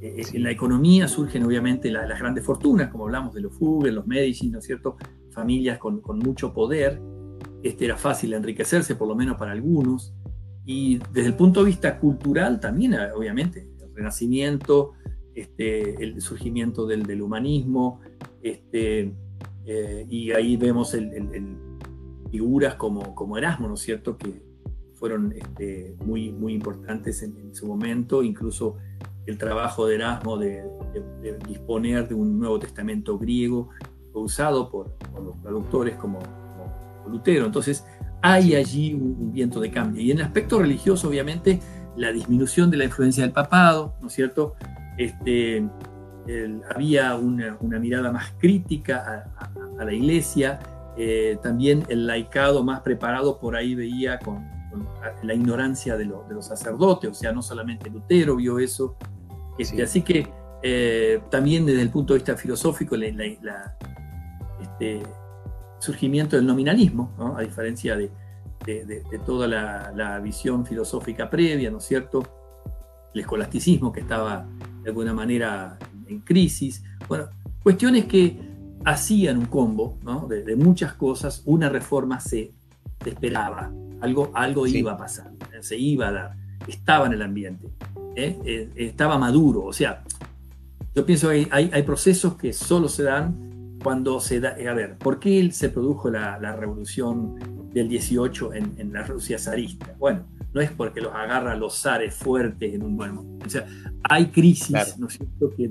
[0.00, 4.06] Eh, en la economía surgen obviamente las grandes fortunas, como hablamos de los Fugger, los
[4.06, 4.96] Medici, ¿no es cierto?
[5.30, 7.00] Familias con, con mucho poder.
[7.62, 10.14] Este, era fácil enriquecerse, por lo menos para algunos.
[10.64, 14.92] Y desde el punto de vista cultural también, obviamente, el renacimiento,
[15.34, 18.00] este, el surgimiento del, del humanismo,
[18.42, 19.12] este,
[19.64, 21.56] eh, y ahí vemos el,
[22.30, 24.42] figuras como, como Erasmo, ¿no es cierto?, que
[24.94, 28.76] fueron este, muy, muy importantes en, su momento, incluso
[29.26, 30.64] el trabajo de Erasmo de,
[31.46, 33.68] disponer de un Nuevo Testamento griego
[34.12, 37.46] fue usado por, los traductores como, como Lutero.
[37.46, 37.84] Entonces,
[38.22, 40.00] hay allí un, viento de cambio.
[40.00, 41.60] Y en el aspecto religioso, obviamente,
[41.96, 44.54] la disminución de la influencia del papado, ¿no es cierto?
[44.96, 45.68] Este,
[46.74, 49.24] había una, mirada más crítica
[49.78, 50.60] a, la iglesia,
[50.96, 54.46] eh, también el laicado más preparado por ahí veía con,
[55.22, 58.96] la ignorancia de, los sacerdotes, o sea, no solamente Lutero vio eso.
[59.58, 60.26] Este, así que
[60.62, 63.76] eh, también desde el punto de vista filosófico, la,
[64.60, 65.02] este,
[65.78, 68.10] surgimiento del nominalismo, a diferencia de,
[69.26, 72.22] toda la, visión filosófica previa, ¿no es cierto?
[73.12, 74.46] El escolasticismo que estaba
[74.82, 76.82] de alguna manera en crisis.
[77.08, 77.26] Bueno,
[77.62, 78.36] cuestiones que
[78.84, 82.52] hacían un combo de, muchas cosas, una reforma se,
[83.04, 87.68] esperaba, algo, algo iba a pasar, se iba a dar, estaba en el ambiente,
[88.16, 88.38] ¿eh?
[88.44, 90.02] Eh, estaba maduro, o sea,
[90.94, 94.96] yo pienso que hay, hay procesos que solo se dan cuando se da, a ver,
[94.96, 99.94] ¿por qué se produjo la, revolución del 18 en, la Rusia zarista?
[99.98, 103.46] Bueno, no es porque los agarra los zares fuertes en un buen momento.
[103.46, 103.66] O sea,
[104.04, 105.70] hay crisis, ¿no es cierto?, que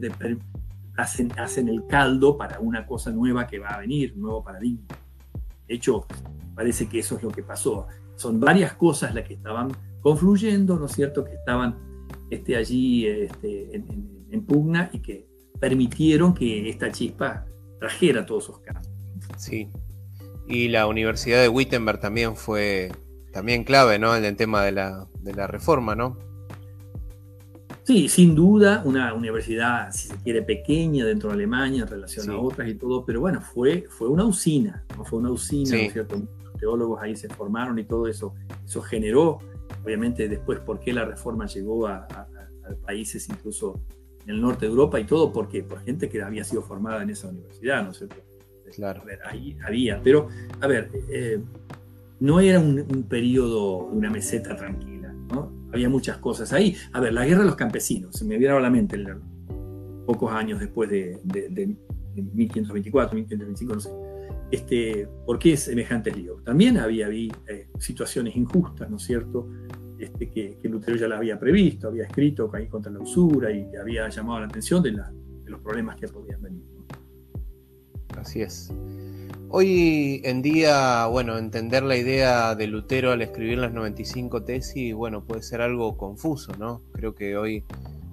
[0.98, 4.86] hacen, hacen el caldo para una cosa nueva que va a venir, un nuevo paradigma.
[5.68, 6.06] De hecho,
[6.56, 7.88] parece que eso es lo que pasó.
[8.16, 11.78] Son varias cosas las que estaban confluyendo, ¿no es cierto?, que estaban
[12.30, 15.28] este, allí este, en, en pugna y que
[15.60, 17.46] permitieron que esta chispa
[17.80, 18.90] trajera todos esos cambios.
[19.38, 19.70] Sí.
[20.48, 22.92] Y la Universidad de Wittenberg también fue
[23.32, 24.16] también clave, ¿no?
[24.16, 26.18] En el tema de la, de la reforma, ¿no?
[27.84, 32.38] Sí, sin duda, una universidad, si se quiere, pequeña dentro de Alemania en relación a
[32.38, 35.04] otras y todo, pero bueno, fue, fue una usina, ¿no?
[35.04, 36.16] fue una usina, ¿no es cierto?
[36.16, 39.40] Los teólogos ahí se formaron y todo eso, eso generó,
[39.84, 42.08] obviamente, después por qué la reforma llegó a,
[42.86, 43.82] países incluso
[44.24, 47.10] en el norte de Europa y todo, porque por gente que había sido formada en
[47.10, 48.16] esa universidad, ¿no es cierto?
[48.74, 49.02] Claro.
[49.02, 50.30] A ver, ahí había, pero,
[50.62, 51.42] a ver, eh,
[52.22, 55.62] no era un, un periodo, una meseta tranquila, ¿no?
[55.74, 56.76] había muchas cosas ahí.
[56.94, 58.98] A ver, la guerra de los campesinos, se me viene a la mente
[60.06, 61.20] pocos años después de,
[62.16, 63.90] 1524, 1525, no sé.
[64.52, 66.42] Este, ¿Por qué semejante lío?
[66.44, 69.48] También había, eh, situaciones injustas, ¿no es cierto?
[69.98, 74.10] Este, que, Lutero ya las había previsto, había escrito ahí contra la usura y había
[74.10, 76.64] llamado la atención de, los problemas que podían venir.
[78.18, 78.74] Así es.
[79.54, 85.26] Hoy en día, bueno, entender la idea de Lutero al escribir las 95 tesis, bueno,
[85.26, 86.82] puede ser algo confuso, ¿no?
[86.94, 87.66] Creo que hoy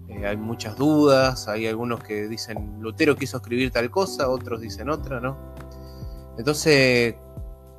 [0.09, 4.91] eh, hay muchas dudas, hay algunos que dicen Lutero quiso escribir tal cosa, otros dicen
[4.91, 5.37] otra, ¿no?
[6.39, 7.15] Entonces,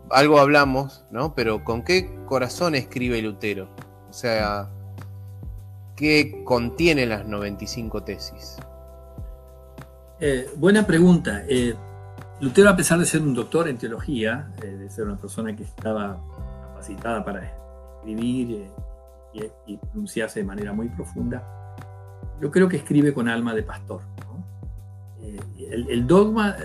[0.09, 1.35] algo hablamos, ¿no?
[1.35, 3.67] Pero ¿con qué corazón escribe Lutero?
[4.09, 4.69] O sea,
[5.97, 8.55] ¿qué contiene las 95 tesis?
[10.21, 11.43] Eh, buena pregunta.
[11.49, 11.75] Eh,
[12.41, 15.63] Lutero, a pesar de ser un doctor en teología, eh, de ser una persona que
[15.63, 16.17] estaba
[16.67, 17.43] capacitada para
[17.97, 18.69] escribir
[19.33, 21.43] eh, y, pronunciarse de manera muy profunda,
[22.41, 24.01] yo creo que escribe con alma de pastor.
[25.21, 25.37] Eh,
[25.89, 26.55] el, dogma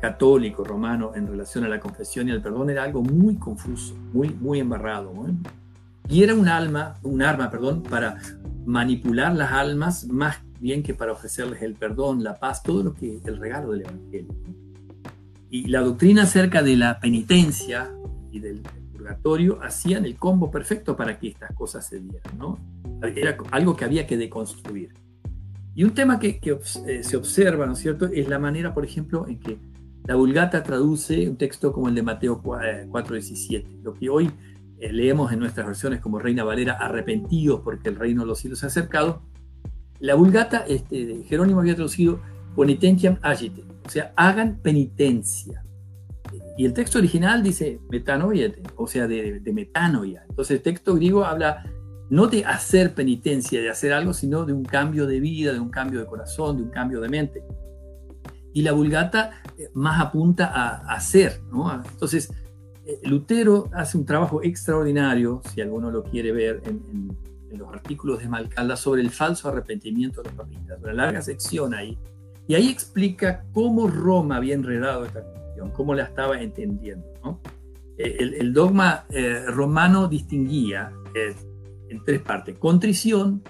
[0.00, 4.28] católico romano en relación a la confesión y al perdón era algo muy confuso, muy,
[4.28, 5.12] muy embarrado.
[6.08, 8.16] Y era un alma, un arma, perdón, para
[8.64, 13.20] manipular las almas más bien que para ofrecerles el perdón, la paz, todo lo que
[13.24, 14.32] el regalo del Evangelio.
[15.50, 17.90] Y la doctrina acerca de la penitencia
[18.32, 22.58] y del purgatorio hacían el combo perfecto para que estas cosas se dieran, ¿no?
[23.14, 24.94] Era algo que había que deconstruir.
[25.74, 29.26] Y un tema que, eh, se observa, ¿no es cierto?, es la manera, por ejemplo,
[29.28, 29.58] en que
[30.06, 34.30] la Vulgata traduce un texto como el de Mateo 4:17, eh, lo que hoy
[34.78, 38.60] eh, leemos en nuestras versiones como Reina Valera, arrepentidos porque el reino de los cielos
[38.60, 39.22] se ha acercado.
[40.00, 42.20] La Vulgata, este, Jerónimo había traducido
[42.56, 45.62] Ponitentiam agite, o sea, hagan penitencia.
[46.58, 50.24] Y el texto original dice metanoiete, o sea, de, de metanoia.
[50.28, 51.64] Entonces el texto griego habla
[52.08, 55.70] no de hacer penitencia, de hacer algo, sino de un cambio de vida, de un
[55.70, 57.44] cambio de corazón, de un cambio de mente.
[58.54, 61.70] Y la vulgata eh, más apunta a hacer, ¿no?
[61.74, 62.32] Entonces,
[62.86, 67.14] eh, Lutero hace un trabajo extraordinario, si alguno lo quiere ver, en,
[67.56, 70.78] los artículos de Malcalda sobre el falso arrepentimiento de los papistas.
[70.82, 71.96] Una larga sección ahí
[72.48, 77.06] y ahí explica cómo Roma había enredado esta cuestión, cómo la estaba entendiendo.
[77.98, 81.34] Eh, el, dogma eh, romano distinguía eh,
[81.88, 83.42] en tres partes, contrición,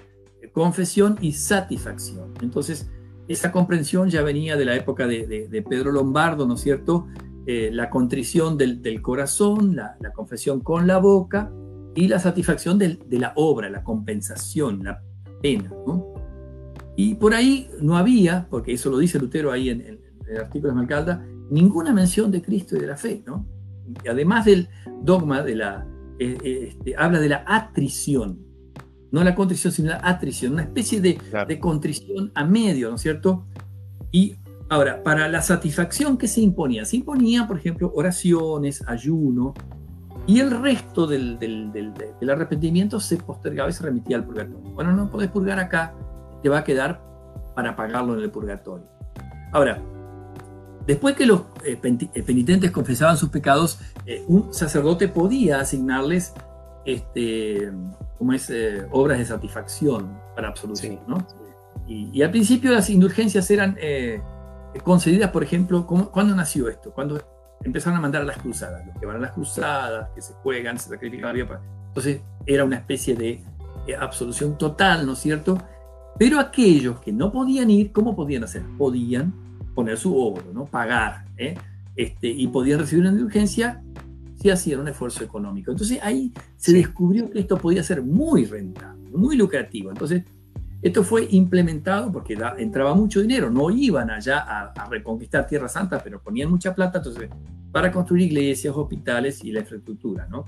[0.51, 2.33] confesión y satisfacción.
[2.41, 2.89] Entonces,
[3.27, 7.07] esa comprensión ya venía de la época de, Pedro Lombardo, ¿no es cierto?
[7.45, 11.49] la contrición del, corazón, la, confesión con la boca
[11.95, 15.01] y la satisfacción de la obra, la compensación, la
[15.41, 15.71] pena.
[15.85, 16.16] ¿no?
[16.97, 20.75] Y por ahí no había, porque eso lo dice Lutero ahí en, el artículo de
[20.75, 23.23] Malcalda, ninguna mención de Cristo y de la fe.
[23.25, 23.45] ¿no?
[24.03, 24.67] Y además del
[25.03, 25.87] dogma, de la,
[26.19, 28.39] eh, eh, este, habla de la atrición,
[29.11, 33.01] no la contrición, sino la atrición, una especie de, de contrición a medio, ¿no es
[33.01, 33.45] cierto?
[34.11, 34.35] Y
[34.67, 36.83] ahora, para la satisfacción, ¿qué se imponía?
[36.83, 39.53] Se imponía, por ejemplo, oraciones, ayuno,
[40.25, 44.59] y el resto del, del, del, del, arrepentimiento se postergaba y se remitía al purgatorio.
[44.73, 45.93] Bueno, no podés purgar acá,
[46.41, 47.01] te va a quedar
[47.55, 48.85] para pagarlo en el purgatorio.
[49.51, 49.81] Ahora,
[50.85, 56.33] después que los eh, eh, penitentes confesaban sus pecados, eh, un sacerdote podía asignarles
[56.85, 57.71] este,
[58.17, 58.51] como es,
[58.91, 60.99] obras de satisfacción para absolución.
[61.87, 63.77] Y, al principio las indulgencias eran
[64.83, 66.91] concedidas, por ejemplo, ¿cuándo nació esto?
[66.91, 67.19] Cuando
[67.63, 70.77] empezaron a mandar a las cruzadas, los que van a las cruzadas, que se juegan,
[70.77, 73.43] se sacrifican Entonces era una especie de
[73.99, 75.57] absolución total, ¿no es cierto?
[76.17, 78.63] Pero aquellos que no podían ir, ¿cómo podían hacer?
[78.77, 79.33] Podían
[79.75, 80.65] poner su obra, ¿no?
[80.65, 81.55] pagar, ¿eh?
[81.95, 83.83] este, y podían recibir una indulgencia
[84.41, 85.71] si hacían un esfuerzo económico.
[85.71, 89.89] Entonces ahí se descubrió que esto podía ser muy rentable, muy lucrativo.
[89.91, 90.23] Entonces
[90.81, 96.21] esto fue implementado porque entraba mucho dinero, no iban allá a, reconquistar Tierra Santa, pero
[96.21, 97.29] ponían mucha plata entonces,
[97.71, 100.27] para construir iglesias, hospitales y la infraestructura.
[100.29, 100.45] ¿no?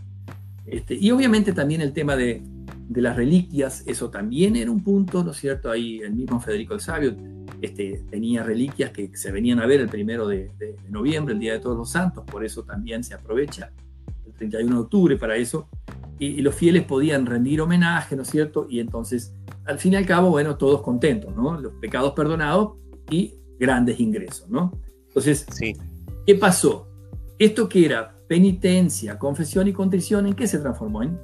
[0.72, 2.42] Este, y obviamente también el tema de,
[2.90, 5.70] de las reliquias, eso también era un punto, ¿no es cierto?
[5.70, 7.16] Ahí el mismo Federico el Sabio
[7.62, 10.52] este, tenía reliquias que se venían a ver el primero de,
[10.90, 13.72] noviembre, el Día de Todos los Santos, por eso también se aprovecha
[14.26, 15.70] el 31 de octubre para eso,
[16.18, 18.66] y, los fieles podían rendir homenaje, ¿no es cierto?
[18.70, 21.60] Y entonces, al fin y al cabo, bueno, todos contentos, ¿no?
[21.62, 22.78] Los pecados perdonados
[23.12, 24.72] y grandes ingresos, ¿no?
[25.08, 25.76] Entonces, sí.
[26.26, 26.88] ¿qué pasó?
[27.38, 31.02] Esto que era penitencia, confesión y contrición, ¿en qué se transformó?
[31.02, 31.20] En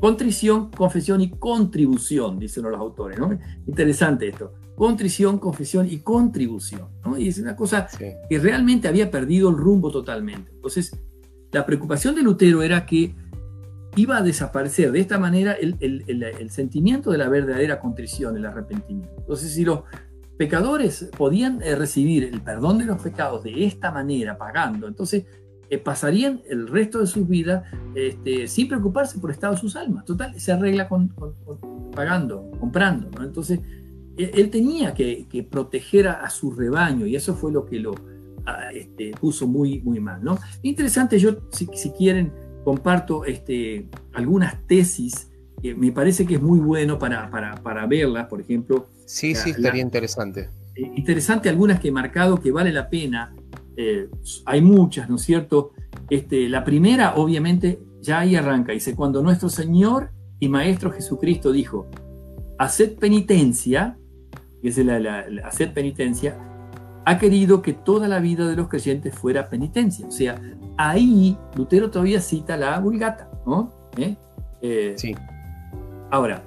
[0.00, 3.38] contrición, confesión y contribución, dicen los autores, ¿no?
[3.68, 4.52] Interesante esto.
[4.74, 7.16] Contrición, confesión y contribución, ¿no?
[7.16, 7.86] Y es una cosa
[8.28, 10.50] que realmente había perdido el rumbo totalmente.
[10.52, 10.98] Entonces,
[11.52, 13.14] la preocupación de Lutero era que
[13.94, 19.14] iba a desaparecer de esta manera el, el sentimiento de la verdadera contrición, el arrepentimiento.
[19.18, 19.82] Entonces, si los
[20.36, 25.26] pecadores podían eh, recibir el perdón de los pecados de esta manera, pagando, entonces
[25.74, 29.74] eh, pasarían el resto de sus vidas este, sin preocuparse por el estado de sus
[29.74, 30.04] almas.
[30.04, 31.12] Total, se arregla con,
[31.92, 33.10] pagando, comprando.
[33.22, 33.60] Entonces,
[34.16, 37.94] e, él, tenía que, proteger a, su rebaño y eso fue lo que lo
[38.72, 40.22] este, puso muy, muy mal.
[40.22, 40.38] ¿no?
[40.62, 42.32] Interesante, yo, si, quieren,
[42.62, 48.26] comparto este, algunas tesis que me parece que es muy bueno para, para, para verlas,
[48.26, 48.86] por ejemplo.
[49.06, 50.50] Sí, sí, estaría interesante.
[50.76, 53.34] Eh, interesante algunas que he marcado que vale la pena
[53.76, 54.08] eh,
[54.46, 55.72] hay muchas, ¿no es cierto?
[56.10, 61.86] Este, la primera, obviamente, ya ahí arranca, dice, cuando nuestro Señor y Maestro Jesucristo dijo,
[62.58, 63.98] haced penitencia,
[64.62, 66.38] que es la, haced penitencia,
[67.04, 70.06] ha querido que toda la vida de los creyentes fuera penitencia.
[70.06, 70.40] O sea,
[70.76, 73.72] ahí Lutero todavía cita la vulgata, ¿no?
[73.96, 74.16] ¿Eh?
[74.62, 75.14] Eh, sí.
[76.10, 76.42] Ahora,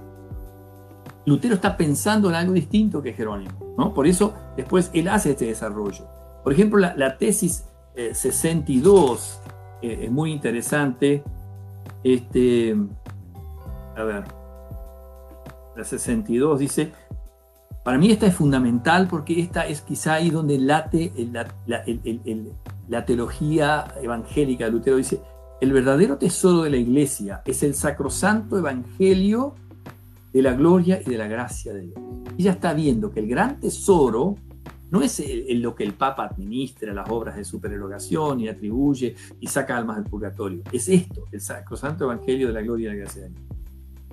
[1.25, 3.93] Lutero está pensando en algo distinto que Jerónimo, ¿no?
[3.93, 6.16] Por eso después él hace este desarrollo.
[6.47, 9.41] Por ejemplo, la, tesis 62
[9.81, 11.21] eh, eh, es muy interesante.
[12.05, 12.73] Este,
[13.97, 14.23] a ver,
[15.75, 16.93] la 62 dice,
[17.83, 21.11] para mí esta es fundamental porque esta es quizá ahí donde late
[22.87, 24.95] la, teología evangélica de Lutero.
[24.95, 25.19] Dice,
[25.59, 29.53] el verdadero tesoro de la iglesia es el sacrosanto evangelio
[30.31, 31.99] de la gloria y de la gracia de Dios.
[32.37, 34.37] Ella está viendo que el gran tesoro
[34.89, 39.77] no es lo que el Papa administra las obras de supererogación y atribuye y saca
[39.77, 40.61] almas del purgatorio.
[40.71, 43.41] Es esto, el Sacrosanto Evangelio de la Gloria y la Gracia de Dios.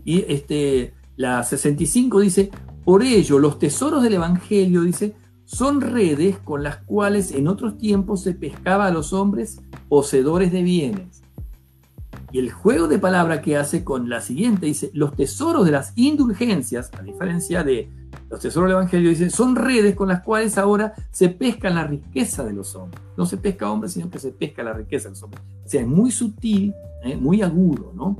[0.04, 2.50] Y este, la 65 dice,
[2.84, 8.22] por ello los tesoros del Evangelio, dice, son redes con las cuales en otros tiempos
[8.22, 11.22] se pescaba a los hombres poseedores de bienes.
[12.32, 15.92] Y el juego de palabra que hace con la siguiente dice, los tesoros de las
[15.94, 17.88] indulgencias, a diferencia de
[18.34, 22.42] los tesoros del Evangelio dicen, son redes con las cuales ahora se pesca la riqueza
[22.42, 23.00] de los hombres.
[23.16, 25.42] No se pesca hombres, sino que se pesca la riqueza de los hombres.
[25.64, 27.16] O sea, es muy sutil, ¿eh?
[27.16, 28.16] muy agudo, ¿no?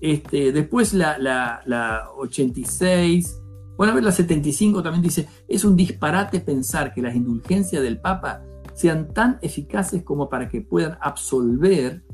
[0.00, 3.42] Este, después la, la 86,
[3.76, 7.98] bueno, a ver, la 75 también dice, es un disparate pensar que las indulgencias del
[7.98, 12.04] Papa sean tan eficaces como para que puedan absolver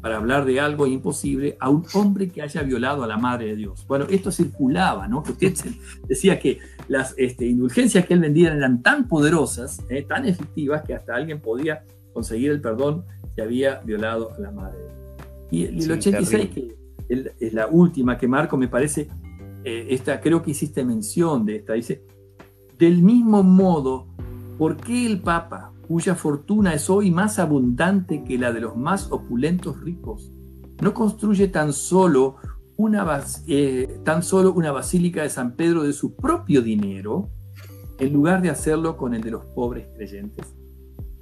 [0.00, 3.56] para hablar de algo imposible a un hombre que haya violado a la Madre de
[3.56, 3.84] Dios.
[3.86, 5.22] Bueno, esto circulaba, ¿no?
[5.22, 5.54] Que usted
[6.08, 6.58] decía que
[6.88, 11.40] las este, indulgencias que él vendía eran tan poderosas, eh, tan efectivas, que hasta alguien
[11.40, 14.94] podía conseguir el perdón si había violado a la Madre de Dios.
[15.50, 16.76] Y, el 86, que
[17.40, 19.08] es la última que marco, me parece,
[19.64, 22.02] eh, esta, creo que hiciste mención de esta, dice,
[22.78, 24.06] del mismo modo,
[24.56, 29.10] ¿por qué el Papa cuya fortuna es hoy más abundante que la de los más
[29.10, 30.30] opulentos ricos,
[30.80, 32.36] no construye tan solo
[32.76, 33.04] una,
[33.48, 37.28] eh, tan solo una basílica de San Pedro de su propio dinero,
[37.98, 40.54] en lugar de hacerlo con el de los pobres creyentes.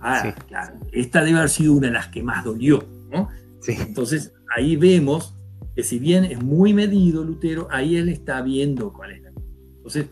[0.00, 3.30] Ah, claro, esta debe haber sido una de las que más dolió, ¿no?
[3.66, 5.34] Entonces, ahí vemos
[5.74, 9.30] que si bien es muy medido Lutero, ahí él está viendo cuál es la...
[9.78, 10.10] Entonces,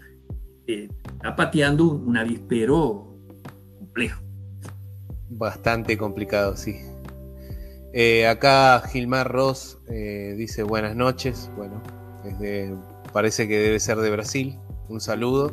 [0.66, 3.18] eh, está pateando un avispero
[3.80, 4.25] complejo.
[5.28, 6.80] Bastante complicado, sí.
[7.92, 11.50] Eh, acá Gilmar Ross eh, dice buenas noches.
[11.56, 11.82] Bueno,
[13.12, 14.58] parece que debe ser de Brasil.
[14.88, 15.52] Un saludo.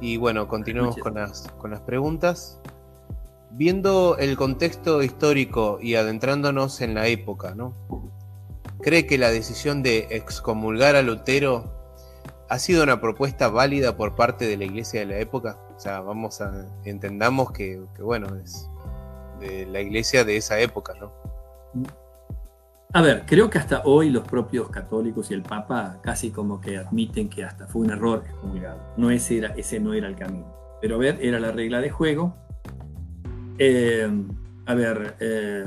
[0.00, 2.60] Y bueno, continuemos con las, con las preguntas.
[3.50, 7.74] Viendo el contexto histórico y adentrándonos en la época, ¿no?
[8.82, 11.72] ¿Cree que la decisión de excomulgar a Lutero
[12.48, 15.58] ha sido una propuesta válida por parte de la iglesia de la época?
[15.74, 18.68] O sea, vamos a entendamos que, que bueno, es
[19.40, 21.12] de la iglesia de esa época, ¿no?
[22.92, 26.78] A ver, creo que hasta hoy los propios católicos y el Papa casi como que
[26.78, 28.80] admiten que hasta fue un error excomulgado.
[28.96, 30.46] No ese, era, ese no era el camino.
[30.80, 32.34] Pero a ver, era la regla de juego.
[33.58, 34.08] Eh,
[34.64, 35.66] a ver, eh,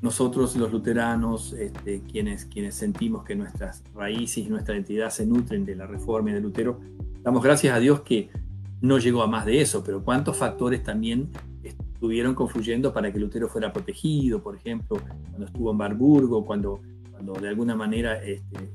[0.00, 5.64] nosotros los luteranos, este, quienes, quienes sentimos que nuestras raíces y nuestra identidad se nutren
[5.64, 6.78] de la reforma y de Lutero,
[7.22, 8.30] damos gracias a Dios que
[8.80, 11.30] no llegó a más de eso, pero cuántos factores también
[12.06, 14.96] estuvieron confluyendo para que Lutero fuera protegido, por ejemplo,
[15.30, 16.80] cuando estuvo en Barburgo, cuando,
[17.10, 18.70] cuando de alguna manera este,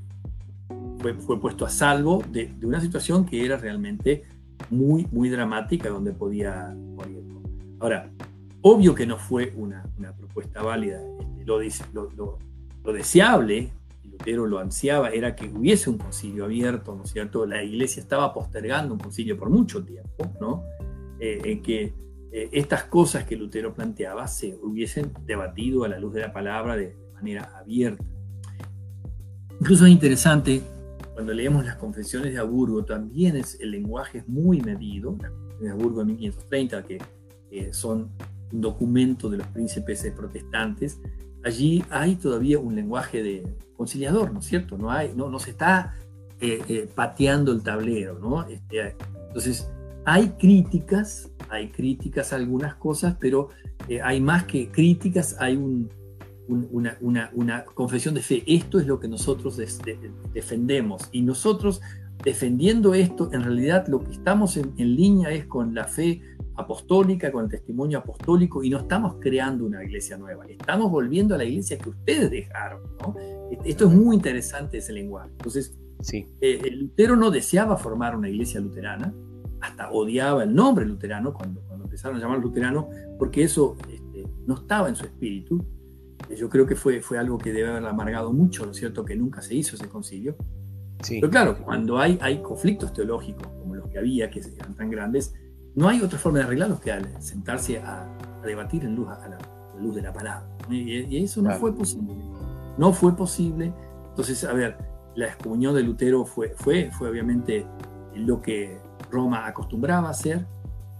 [0.98, 4.24] fue, fue, puesto a salvo de, de, una situación que era realmente
[4.70, 7.24] muy, muy dramática, donde podía morir.
[7.80, 8.12] Ahora,
[8.64, 11.62] obvio que no fue una, una propuesta válida, este, lo,
[12.04, 12.38] lo, lo,
[12.84, 13.72] lo deseable
[14.04, 17.46] Lutero lo ansiaba era que hubiese un concilio abierto, ¿no es cierto?
[17.46, 20.64] La iglesia estaba postergando un concilio por mucho tiempo, ¿no?
[21.18, 21.94] Eh, en que
[22.32, 26.76] eh, estas cosas que Lutero planteaba se hubiesen debatido a la luz de la palabra
[26.78, 28.04] de manera abierta.
[29.60, 30.62] Incluso es interesante,
[31.14, 35.62] cuando leemos las confesiones de Aburgo, también es, el lenguaje es muy medido, las confesiones
[35.62, 38.12] de Aburgo de 1530, que son
[38.52, 41.00] un documento de los príncipes protestantes,
[41.44, 44.78] allí hay todavía un lenguaje de conciliador, ¿no es cierto?
[44.78, 45.96] No, hay, no, no se está
[46.40, 48.48] eh, eh, pateando el tablero, ¿no?
[48.48, 48.96] Este,
[49.28, 49.70] entonces,
[50.06, 53.50] hay críticas, hay críticas a algunas cosas, pero
[53.88, 55.58] eh, hay más que críticas, hay
[56.48, 58.44] una, una, confesión de fe.
[58.48, 59.60] Esto es lo que nosotros
[60.34, 61.10] defendemos.
[61.12, 61.82] Y nosotros,
[62.24, 66.22] defendiendo esto, en realidad lo que estamos en, en línea es con la fe
[66.56, 71.38] apostólica, con el testimonio apostólico, y no estamos creando una iglesia nueva, estamos volviendo a
[71.38, 72.82] la iglesia que ustedes dejaron.
[73.66, 75.30] Esto es muy interesante ese lenguaje.
[75.32, 76.28] Entonces, sí.
[76.42, 79.14] Eh, Lutero no deseaba formar una iglesia luterana,
[79.62, 84.56] hasta odiaba el nombre luterano cuando, cuando empezaron a llamar luterano, porque eso este, no
[84.56, 85.64] estaba en su espíritu.
[86.30, 89.06] Eh, yo creo que fue, fue algo que debe haber amargado mucho, ¿no es cierto?,
[89.06, 90.36] que nunca se hizo ese concilio.
[91.04, 91.20] Sí.
[91.20, 95.34] Pero claro, cuando hay, hay conflictos teológicos como los que había, que eran tan grandes,
[95.76, 98.08] no hay otra forma de arreglarlos que al sentarse a,
[98.44, 99.38] debatir en luz, a la,
[99.80, 100.48] luz de la palabra.
[100.70, 102.16] Y, eso no fue posible.
[102.78, 103.72] No fue posible.
[104.10, 104.78] Entonces, a ver,
[105.16, 107.66] la excomunión de Lutero fue, fue, fue obviamente
[108.16, 108.80] lo que
[109.12, 110.46] Roma acostumbraba a hacer,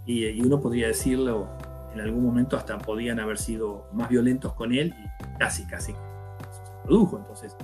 [0.06, 1.48] y, uno podría decirlo,
[1.94, 6.66] en algún momento hasta podían haber sido más violentos con él, y casi, casi eso
[6.66, 7.18] se produjo.
[7.18, 7.56] Entonces,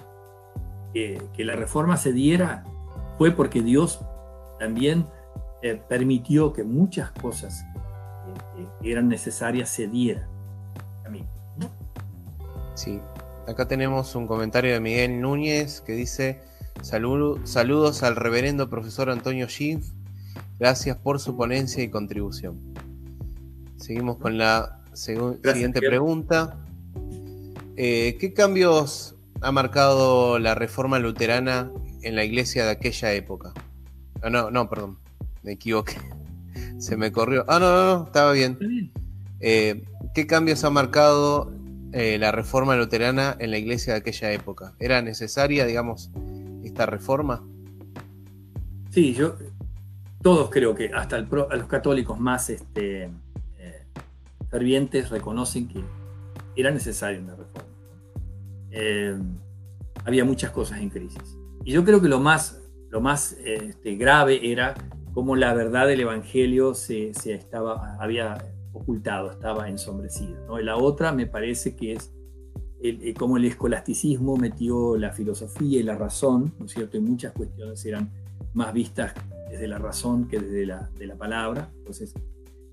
[0.94, 2.64] que la reforma se diera
[3.18, 4.00] fue porque Dios
[4.60, 5.06] también
[5.62, 7.66] eh, permitió que muchas cosas
[8.82, 10.28] que eran necesarias se dieran
[11.06, 11.26] a mí.
[12.76, 13.02] Sí,
[13.48, 16.42] acá tenemos un comentario de Miguel Núñez que dice:
[16.82, 19.92] Saludos al reverendo profesor Antonio Schiff,
[20.60, 22.60] gracias por su ponencia y contribución.
[23.78, 26.60] Seguimos con la siguiente pregunta.
[27.76, 33.54] Eh, ¿Qué cambios ha marcado la reforma luterana en la iglesia de aquella época?
[34.22, 34.98] Ah, no, no, perdón
[35.48, 35.96] me equivoqué.
[36.78, 37.46] Se me corrió.
[37.48, 38.92] Ah, no, no, no, estaba bien.
[39.40, 39.84] Eh,
[40.14, 41.52] ¿Qué cambios ha marcado
[41.94, 44.74] eh, la reforma luterana en la iglesia de aquella época?
[44.80, 46.12] ¿Era necesaria, digamos,
[46.64, 47.42] esta reforma?
[48.92, 49.38] Sí, yo,
[50.22, 53.04] todos creo que hasta los católicos más este,
[53.60, 53.84] eh,
[54.50, 55.82] fervientes reconocen que
[56.56, 57.70] era necesaria una reforma.
[60.06, 61.38] había muchas cosas en crisis.
[61.64, 64.74] Y yo creo que lo más, lo más este, grave era
[65.14, 68.38] cómo la verdad del Evangelio se, estaba, había
[68.72, 70.40] ocultado, estaba ensombrecida.
[70.48, 70.60] ¿no?
[70.60, 72.14] La otra me parece que es
[72.82, 76.98] el, eh, cómo el escolasticismo metió la filosofía y la razón, ¿no es cierto?
[76.98, 78.12] Y muchas cuestiones eran
[78.54, 79.14] más vistas
[79.50, 81.70] desde la razón que desde la, de la palabra.
[81.78, 82.14] Entonces,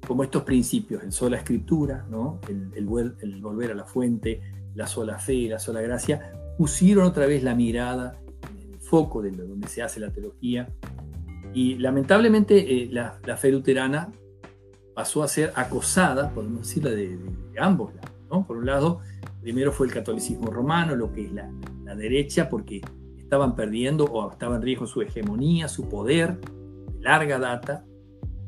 [0.07, 2.41] como estos principios, el sola escritura, ¿no?
[2.49, 4.41] el, el, el volver a la fuente,
[4.75, 9.31] la sola fe la sola gracia, pusieron otra vez la mirada en el foco de
[9.31, 10.69] donde se hace la teología
[11.55, 14.11] y lamentablemente eh, la, fe luterana
[14.93, 17.19] pasó a ser acosada, podemos decirlo, de,
[17.59, 18.11] ambos lados.
[18.29, 18.47] ¿no?
[18.47, 19.01] Por un lado,
[19.41, 21.49] primero fue el catolicismo romano, lo que es la,
[21.95, 22.81] derecha, porque
[23.25, 27.85] estaban perdiendo o estaba en riesgo su hegemonía, su poder de larga data.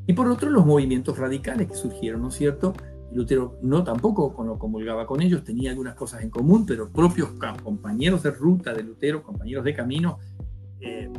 [0.06, 2.72] Y por otro, los movimientos radicales que surgieron, ¿no es cierto?
[3.12, 7.30] Lutero no tampoco comulgaba con ellos, tenía algunas cosas en común, pero propios
[7.62, 10.18] compañeros de ruta de Lutero, compañeros de camino,
[10.80, 11.10] eh,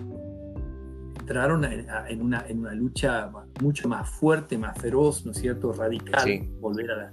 [1.20, 3.30] entraron en una, en una lucha
[3.62, 7.12] mucho más fuerte, más feroz, ¿no es cierto?, radical, volver a la...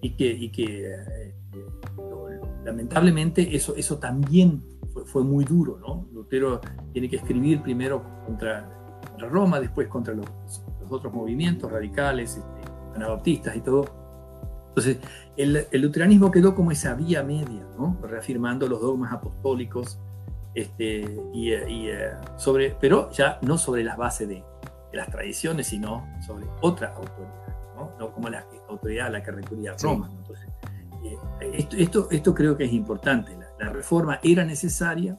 [0.00, 1.34] Y que, y que eh,
[2.64, 4.62] lamentablemente eso, eso también
[5.06, 6.06] fue, muy duro, ¿no?
[6.12, 6.60] Lutero
[6.92, 8.70] tiene que escribir primero contra,
[9.18, 10.26] Roma, después contra los,
[10.80, 13.84] los otros movimientos radicales, este, anabaptistas y todo.
[14.68, 14.98] Entonces,
[15.36, 17.96] el, el, luteranismo quedó como esa vía media, ¿no?
[18.02, 19.98] reafirmando los dogmas apostólicos,
[20.54, 24.44] este, y, eh, sobre, pero ya no sobre las bases de,
[24.92, 30.08] las tradiciones, sino sobre otra autoridad, no, como la autoridad a la que recurría Roma.
[30.16, 30.48] Entonces,
[31.02, 31.16] eh,
[31.52, 33.36] esto, esto, esto, creo que es importante.
[33.58, 35.18] La, reforma era necesaria,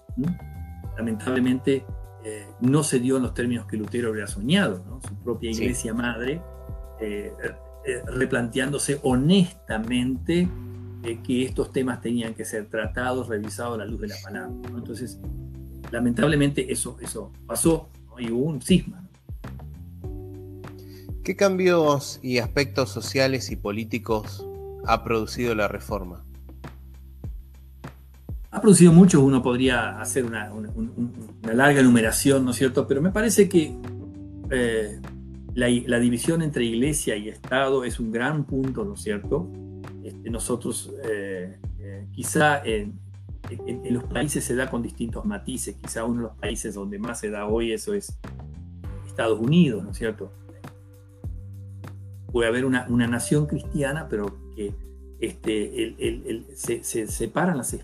[0.97, 1.86] lamentablemente
[2.23, 4.99] eh, no se dio en los términos que Lutero habría soñado, ¿no?
[5.01, 6.41] su propia iglesia madre,
[6.99, 7.31] eh,
[7.86, 10.49] eh, replanteándose honestamente
[11.23, 14.51] que estos temas tenían que ser tratados, revisados a la luz de la palabra.
[14.75, 15.19] Entonces,
[15.91, 19.07] lamentablemente eso, eso pasó y hubo un cisma.
[21.23, 24.43] ¿Qué cambios y aspectos sociales y políticos
[24.88, 26.24] ha producido la reforma?
[28.56, 30.49] Ha producido mucho, uno podría hacer una,
[31.43, 32.88] larga enumeración, ¿no es cierto?
[32.88, 33.76] Pero me parece que
[34.49, 35.01] eh,
[35.56, 39.51] la, división entre iglesia y Estado es un gran punto, ¿no es cierto?
[40.06, 42.97] Este, nosotros, eh, eh, quizá en,
[43.89, 47.30] los países se da con distintos matices, quizá uno de los países donde más se
[47.30, 48.18] da hoy eso es
[49.06, 50.32] Estados Unidos, ¿no es cierto?
[52.32, 54.74] Puede haber una, una nación cristiana, pero que
[55.20, 57.76] este, se, separan las,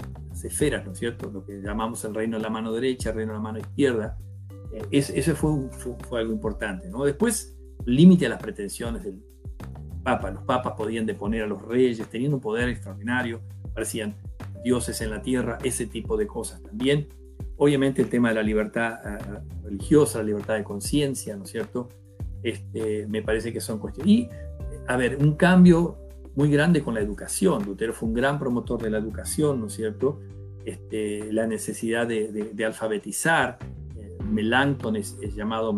[0.47, 1.29] esferas, ¿no es cierto?
[1.29, 4.17] Lo que llamamos el reino de la mano derecha, el reino de la mano izquierda.
[4.73, 5.69] Eh, eso fue,
[6.07, 7.03] fue, algo importante, ¿no?
[7.03, 9.21] Después, límite a las pretensiones del
[10.03, 10.31] Papa.
[10.31, 13.41] Los papas podían deponer a los reyes, teniendo un poder extraordinario,
[13.73, 14.15] parecían
[14.63, 17.07] dioses en la tierra, ese tipo de cosas también.
[17.57, 21.89] Obviamente el tema de la libertad eh, religiosa, la libertad de conciencia, ¿no es cierto?
[22.41, 24.11] Este, me parece que son cuestiones.
[24.11, 24.29] Y,
[24.87, 26.00] a ver, un cambio
[26.35, 27.63] muy grande con la educación.
[27.65, 30.19] Lutero fue un gran promotor de la educación, ¿no es cierto?
[30.65, 33.57] Este, la necesidad de, alfabetizar.
[33.97, 35.73] Eh, Melanchthon es, llamado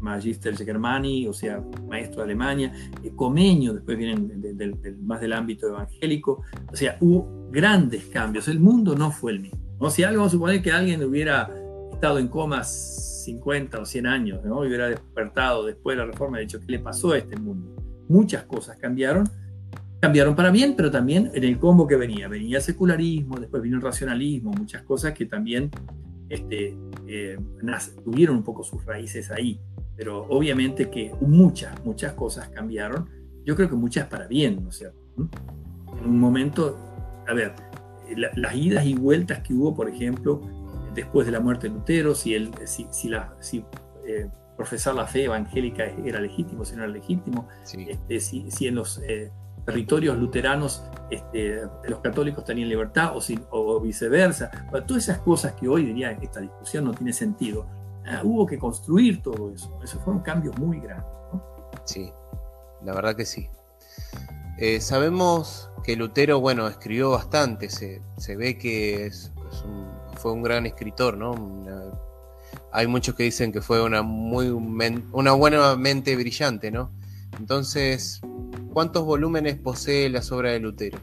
[0.00, 2.72] Magister Germani, o sea, maestro de Alemania.
[3.02, 4.42] Eh, Comenio, después vienen
[5.02, 6.42] más del ámbito evangélico.
[6.70, 8.48] O sea, hubo grandes cambios.
[8.48, 9.58] El mundo no fue el mismo.
[9.80, 9.90] ¿no?
[9.90, 11.50] Si algo, vamos a suponer que alguien hubiera
[11.92, 14.58] estado en coma 50 o 100 años, ¿no?
[14.58, 17.74] hubiera despertado después de la reforma, y dicho, ¿qué le pasó a este mundo?
[18.08, 19.26] Muchas cosas cambiaron
[20.04, 22.28] cambiaron para bien, pero también en el combo que venía.
[22.28, 25.70] Venía secularismo, después vino el racionalismo, muchas cosas que también
[26.28, 26.76] este,
[27.06, 27.38] eh,
[28.04, 29.58] tuvieron un poco sus raíces ahí.
[29.96, 33.08] Pero obviamente que muchas, muchas cosas cambiaron.
[33.46, 34.98] Yo creo que muchas para bien, ¿no es cierto?
[35.16, 36.76] En un momento,
[37.26, 37.54] a ver,
[38.36, 40.42] las idas y vueltas que hubo, por ejemplo,
[40.94, 43.64] después de la muerte de Lutero, si, el, si, la, si
[44.06, 48.74] eh, profesar la fe evangélica era legítimo, si no era legítimo, este, si, si, en
[48.74, 49.32] los eh,
[49.64, 53.14] territorios luteranos este, los católicos tenían libertad
[53.50, 54.50] o, viceversa.
[54.86, 57.66] todas esas cosas que hoy diría que esta discusión no tiene sentido.
[58.06, 59.78] Ah, hubo que construir todo eso.
[59.82, 61.06] Esos fueron cambios muy grandes.
[61.84, 62.12] Sí,
[62.82, 63.48] la verdad que sí.
[64.58, 68.00] Eh, sabemos que Lutero, bueno, escribió bastante, se,
[68.36, 69.10] ve que
[70.18, 71.34] fue un gran escritor, ¿no?
[72.72, 76.90] hay muchos que dicen que fue una, muy, una buena mente brillante, ¿no?
[77.38, 78.20] Entonces,
[78.74, 80.98] ¿Cuántos volúmenes posee las obras de Lutero?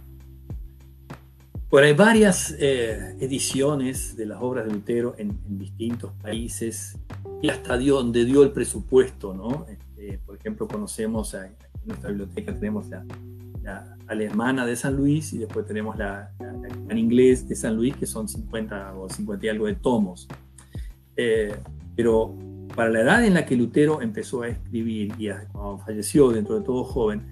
[1.70, 6.98] Bueno, hay varias eh, ediciones de las obras de Lutero en, distintos países
[7.42, 9.68] y hasta donde dio el presupuesto, ¿no?
[9.70, 11.56] Este, por ejemplo, conocemos en
[11.86, 13.06] nuestra biblioteca tenemos la,
[14.08, 16.30] alemana de San Luis y después tenemos la,
[16.90, 20.28] en inglés de San Luis, que son 50 o 50 y algo de tomos.
[21.16, 21.56] Eh,
[21.96, 22.38] pero
[22.76, 26.66] para la edad en la que Lutero empezó a escribir y cuando falleció dentro de
[26.66, 27.31] todo joven,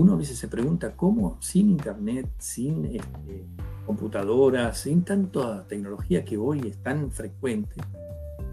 [0.00, 3.44] uno a veces se pregunta cómo sin internet, sin este,
[3.84, 7.74] computadoras, sin tanta tecnología que hoy es tan frecuente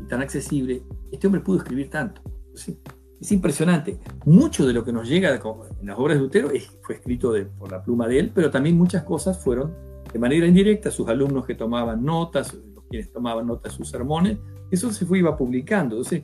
[0.04, 2.22] y tan accesible, este hombre pudo escribir tanto.
[2.54, 3.98] Es impresionante.
[4.26, 6.50] Mucho de lo que nos llega en las obras de Lutero
[6.82, 9.74] fue escrito por la pluma de él, pero también muchas cosas fueron
[10.12, 12.56] de manera indirecta, sus alumnos que tomaban notas,
[12.90, 14.38] quienes tomaban notas de sus sermones,
[14.70, 15.96] eso se fue, iba publicando.
[15.96, 16.24] Entonces,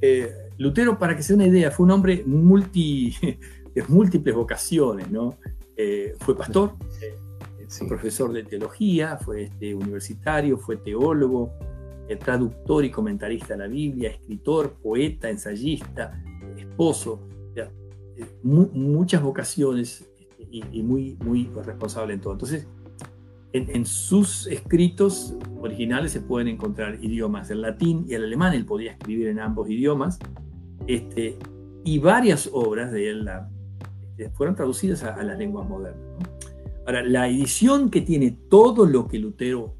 [0.00, 3.14] eh, Lutero, para que sea una idea, fue un hombre multi,
[3.74, 5.36] de múltiples vocaciones, ¿no?
[5.76, 6.74] Eh, fue pastor,
[7.68, 11.50] fue profesor de teología, fue este, universitario, fue teólogo,
[12.08, 16.22] eh, traductor y comentarista de la Biblia, escritor, poeta, ensayista,
[16.56, 17.20] esposo,
[17.56, 20.06] eh, muchas vocaciones
[20.38, 22.34] este, y, muy, muy responsable en todo.
[22.34, 22.66] Entonces,
[23.54, 28.92] en, sus escritos originales se pueden encontrar idiomas, el latín y el alemán, él podía
[28.92, 30.18] escribir en ambos idiomas,
[30.86, 31.38] este,
[31.84, 33.50] y varias obras de él, la
[34.30, 36.02] fueron traducidas a, las lenguas modernas.
[36.86, 39.74] Ahora, la edición que tiene todo lo que Lutero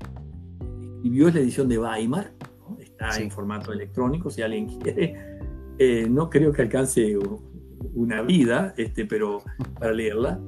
[0.95, 2.33] escribió es la edición de Weimar,
[2.79, 5.33] está en formato electrónico, si alguien quiere.
[5.79, 7.19] Eh, no creo que alcance
[7.95, 9.43] una vida, este, pero
[9.79, 10.39] para leerla.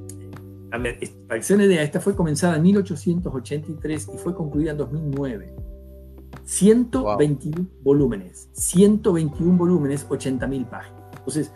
[0.70, 4.72] A ver, para que se una idea, esta fue comenzada en 1883 y fue concluida
[4.72, 5.54] en 2009.
[6.44, 11.02] 121 volúmenes, 121 volúmenes, 80.000 páginas.
[11.16, 11.52] Entonces,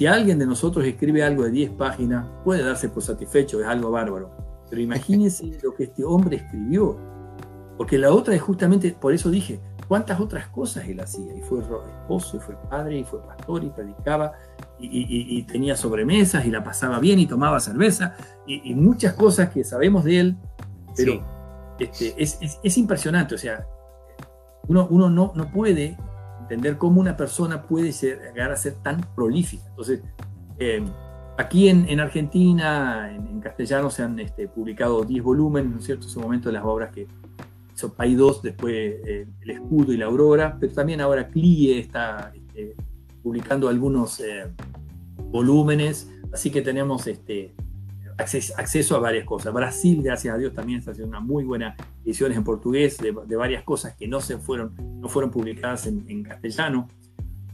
[0.00, 3.90] si alguien de nosotros escribe algo de 10 páginas, puede darse por satisfecho, es algo
[3.90, 4.30] bárbaro.
[4.70, 6.96] Pero imagínense lo que este hombre escribió.
[7.76, 11.36] Porque la otra es justamente, por eso dije, cuántas otras cosas él hacía.
[11.36, 14.32] Y fue esposo, y fue padre, y fue pastor, y predicaba,
[14.78, 20.04] y, tenía sobremesas, y la pasaba bien, y tomaba cerveza, y, muchas cosas que sabemos
[20.04, 20.36] de él,
[20.96, 21.22] pero
[21.78, 23.34] este, es, impresionante.
[23.34, 23.66] O sea,
[24.66, 25.98] uno, uno no, no puede
[26.50, 29.62] entender cómo una persona puede llegar a ser tan prolífica.
[29.68, 30.00] Entonces,
[30.58, 30.84] eh,
[31.38, 36.06] aquí en, Argentina, en, castellano, se han este, publicado 10 volúmenes, ¿no es cierto?
[36.06, 37.06] En su momento las obras que
[37.72, 42.32] hizo Pay 2, después eh, El Escudo y la Aurora, pero también ahora Clie está
[42.34, 42.74] este,
[43.22, 44.52] publicando algunos eh,
[45.30, 47.54] volúmenes, así que tenemos este,
[48.20, 49.52] acceso, a varias cosas.
[49.52, 53.62] Brasil, gracias a Dios, también está haciendo una muy buena ediciones en portugués de, varias
[53.62, 56.88] cosas que no, se fueron, no fueron publicadas en, castellano.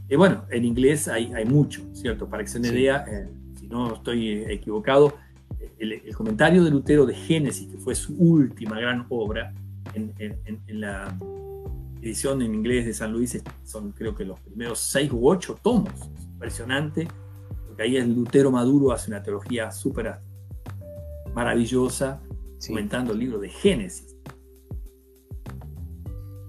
[0.09, 2.27] Y bueno, en inglés hay, hay mucho, ¿cierto?
[2.27, 3.27] Para que se den idea, eh,
[3.59, 5.13] si no estoy equivocado,
[5.79, 9.53] el, comentario de Lutero de Génesis, que fue su última gran obra,
[9.93, 11.17] en, en, la
[12.01, 15.93] edición en inglés de San Luis, son creo que los primeros seis u ocho tomos.
[16.33, 17.07] impresionante,
[17.65, 20.19] porque ahí el Lutero Maduro hace una teología súper
[21.37, 22.19] maravillosa,
[22.65, 24.15] comentando el libro de Génesis.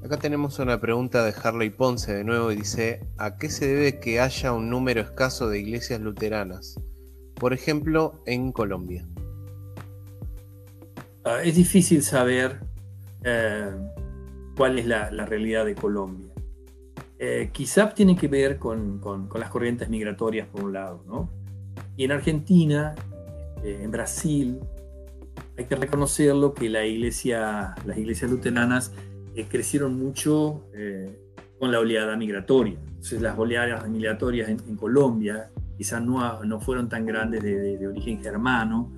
[0.03, 4.01] Acá tenemos una pregunta de Harley Ponce de nuevo y dice, ¿a qué se debe
[4.01, 6.80] que haya un número escaso de iglesias luteranas?
[7.34, 9.07] Por ejemplo, en Colombia.
[11.22, 12.59] Ah, es difícil saber
[13.24, 13.70] eh,
[14.57, 16.32] cuál es la, realidad de Colombia.
[17.18, 19.03] Eh, quizá tiene que ver con,
[19.34, 21.28] las corrientes migratorias por un lado, ¿no?
[21.95, 22.95] Y en Argentina,
[23.62, 24.59] eh, en Brasil,
[25.59, 28.92] hay que reconocerlo que la iglesia, las iglesias luteranas
[29.34, 31.18] eh, crecieron mucho eh,
[31.59, 32.78] con la oleada migratoria.
[32.86, 38.92] Entonces las oleadas migratorias en, Colombia quizás no, no, fueron tan grandes de, origen germano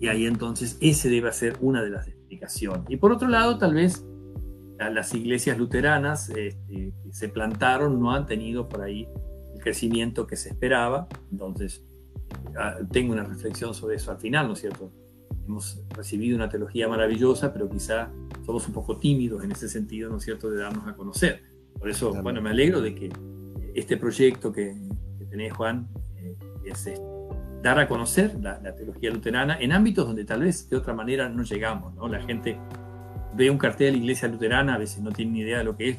[0.00, 2.82] y ahí entonces ese debe ser una de las explicaciones.
[2.90, 4.04] Y por otro lado, tal vez
[4.78, 9.08] las iglesias luteranas este, que se plantaron no han tenido por ahí
[9.54, 11.08] el crecimiento que se esperaba.
[11.30, 11.82] Entonces,
[12.58, 14.92] ah, tengo una reflexión sobre eso al final, ¿no es cierto?
[15.46, 18.10] Hemos recibido una teología maravillosa, pero quizá
[18.44, 21.42] somos un poco tímidos en ese sentido, ¿no es cierto?, de darnos a conocer.
[21.78, 23.10] Por eso, bueno, me alegro de que
[23.74, 24.76] este proyecto que,
[25.30, 27.00] tenés, Juan, eh, es este,
[27.62, 31.42] dar a conocer la, teología luterana en ámbitos donde tal vez de otra manera no
[31.42, 32.08] llegamos, ¿no?
[32.08, 32.58] La gente
[33.34, 35.76] ve un cartel de la iglesia luterana, a veces no tiene ni idea de lo
[35.76, 35.98] que es,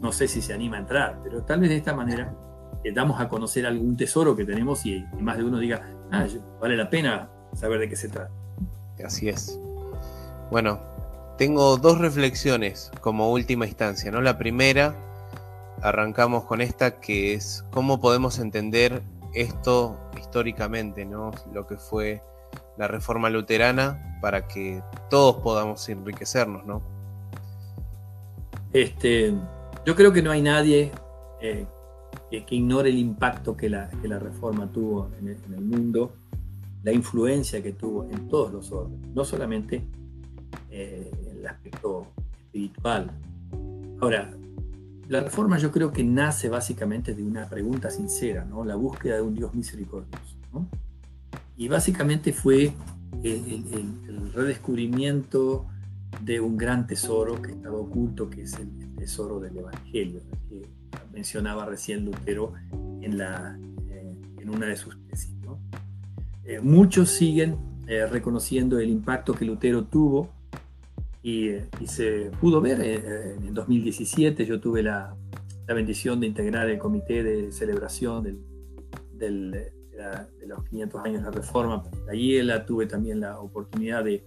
[0.00, 2.34] no sé si se anima a entrar, pero tal vez de esta manera
[2.82, 6.26] le damos a conocer algún tesoro que tenemos y, y más de uno diga, ah,
[6.60, 8.43] vale la pena saber de qué se trata.
[9.04, 9.58] Así es.
[10.50, 10.80] Bueno,
[11.36, 14.20] tengo dos reflexiones como última instancia, ¿no?
[14.20, 14.94] La primera,
[15.82, 19.02] arrancamos con esta, que es cómo podemos entender
[19.34, 21.32] esto históricamente, ¿no?
[21.52, 22.22] Lo que fue
[22.76, 26.82] la reforma luterana para que todos podamos enriquecernos, ¿no?
[28.72, 29.34] Este,
[29.84, 30.90] yo creo que no hay nadie
[31.40, 31.66] eh,
[32.30, 33.88] que, ignore el impacto que la,
[34.18, 36.16] reforma tuvo en el mundo
[36.84, 39.82] la influencia que tuvo en todos los órdenes, no solamente
[40.70, 42.06] eh, en el aspecto
[42.38, 43.10] espiritual.
[44.00, 44.30] Ahora,
[45.08, 48.64] la reforma yo creo que nace básicamente de una pregunta sincera, ¿no?
[48.64, 50.36] la búsqueda de un Dios misericordioso.
[51.56, 52.72] Y básicamente fue
[53.22, 55.66] el, redescubrimiento
[56.22, 60.62] de un gran tesoro que estaba oculto, que es el, tesoro del Evangelio, que
[61.12, 62.54] mencionaba recién Lutero
[63.02, 63.58] en, la,
[63.90, 65.34] eh, en una de sus tesis.
[66.46, 70.30] Eh, muchos siguen eh, reconociendo el impacto que Lutero tuvo
[71.22, 74.44] y, eh, se pudo ver en 2017.
[74.44, 75.16] Yo tuve la,
[75.66, 78.22] bendición de integrar el comité de celebración
[79.14, 79.72] de,
[80.46, 81.82] los 500 años de la Reforma.
[82.10, 84.22] Allí tuve también la oportunidad de,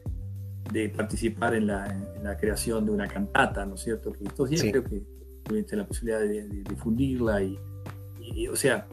[0.96, 4.12] participar en la, creación de una cantata, ¿no es cierto?
[4.12, 5.04] Que estos días creo que
[5.44, 8.88] tuviste la posibilidad de, difundirla y, o sea,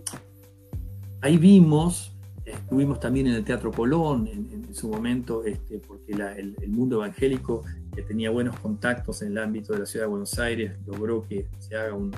[1.22, 2.13] ahí vimos
[2.44, 7.62] Estuvimos también en el Teatro Colón en, su momento, este, porque el, mundo evangélico,
[7.94, 11.46] que tenía buenos contactos en el ámbito de la ciudad de Buenos Aires, logró que
[11.58, 12.12] se haga un,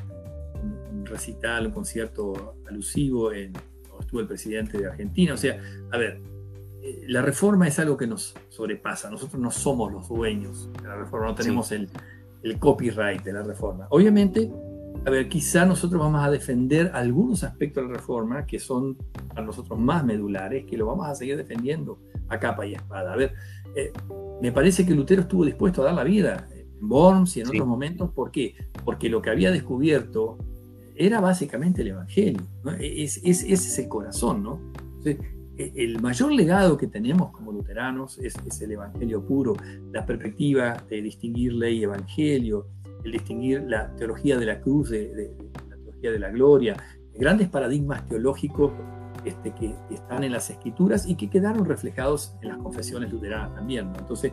[1.05, 3.33] recital, un concierto alusivo.
[3.33, 3.53] En,
[4.01, 5.35] estuvo el presidente de Argentina.
[5.35, 5.61] O sea,
[5.91, 6.21] a ver,
[6.83, 9.11] eh, la reforma es algo que nos sobrepasa.
[9.11, 11.89] Nosotros no somos los dueños de la reforma, no tenemos el,
[12.43, 13.87] el copyright de la reforma.
[13.91, 14.51] Obviamente,
[15.05, 18.97] a ver, quizá nosotros vamos a defender algunos aspectos de la reforma que son
[19.29, 23.13] para nosotros más medulares, que lo vamos a seguir defendiendo a capa y espada.
[23.13, 23.35] A ver,
[23.75, 23.93] eh,
[24.41, 27.67] me parece que Lutero estuvo dispuesto a dar la vida en Worms y en otros
[27.67, 28.11] momentos.
[28.11, 28.55] ¿Por qué?
[28.85, 30.39] Porque lo que había descubierto
[30.95, 32.43] era básicamente el Evangelio.
[32.81, 34.61] Es, ese es el corazón, ¿no?
[35.05, 39.57] E, el mayor legado que tenemos como luteranos es, es, el Evangelio puro,
[39.93, 42.67] la perspectiva de distinguir ley y Evangelio,
[43.07, 45.33] el distinguir la teología de la cruz de,
[45.69, 46.77] la teología de la gloria,
[47.15, 48.73] grandes paradigmas teológicos
[49.25, 53.93] este, que, están en las escrituras y que quedaron reflejados en las confesiones luteranas también.
[53.97, 54.33] Entonces,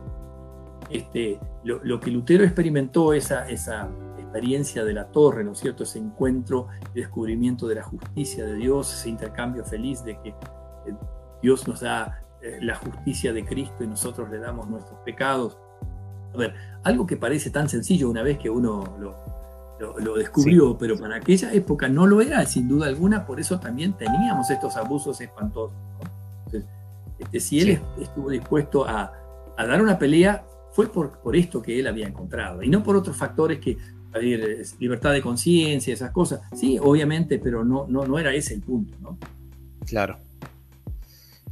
[0.89, 5.83] este, lo, que Lutero experimentó, esa, esa experiencia de la torre, ¿no es cierto?
[5.83, 10.95] Ese encuentro y descubrimiento de la justicia de Dios, ese intercambio feliz de que eh,
[11.41, 15.57] Dios nos da eh, la justicia de Cristo y nosotros le damos nuestros pecados.
[16.33, 16.53] A ver,
[16.83, 19.15] algo que parece tan sencillo una vez que uno lo,
[19.99, 23.93] lo, descubrió, pero para aquella época no lo era, sin duda alguna, por eso también
[23.93, 25.77] teníamos estos abusos espantosos.
[26.45, 26.69] Entonces,
[27.19, 29.11] este, si él estuvo dispuesto a,
[29.57, 32.95] a, dar una pelea, fue por, por esto que él había encontrado, y no por
[32.95, 33.77] otros factores que,
[34.13, 36.41] a ver, libertad de conciencia, esas cosas.
[36.55, 39.17] Sí, obviamente, pero no, no, no era ese el punto, ¿no?
[39.85, 40.19] Claro.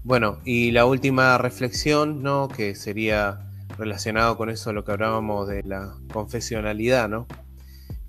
[0.03, 2.47] Bueno, y la última reflexión, ¿no?
[2.47, 7.28] Que sería relacionado con eso lo que hablábamos de la confesionalidad, ¿no?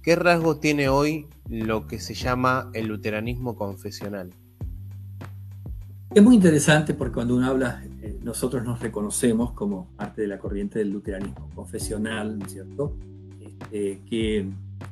[0.03, 4.31] ¿Qué rasgo tiene hoy lo que se llama el luteranismo confesional?
[6.15, 10.39] Es muy interesante porque cuando uno habla, eh, nosotros nos reconocemos como parte de la
[10.39, 12.97] corriente del luteranismo confesional, ¿no es cierto?
[13.41, 14.51] Este, que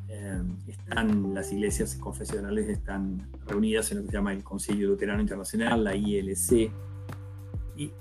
[0.09, 5.21] eh, están, las iglesias confesionales están reunidas en lo que se llama el Concilio Luterano
[5.21, 6.71] Internacional, la ILC,
[7.77, 7.93] y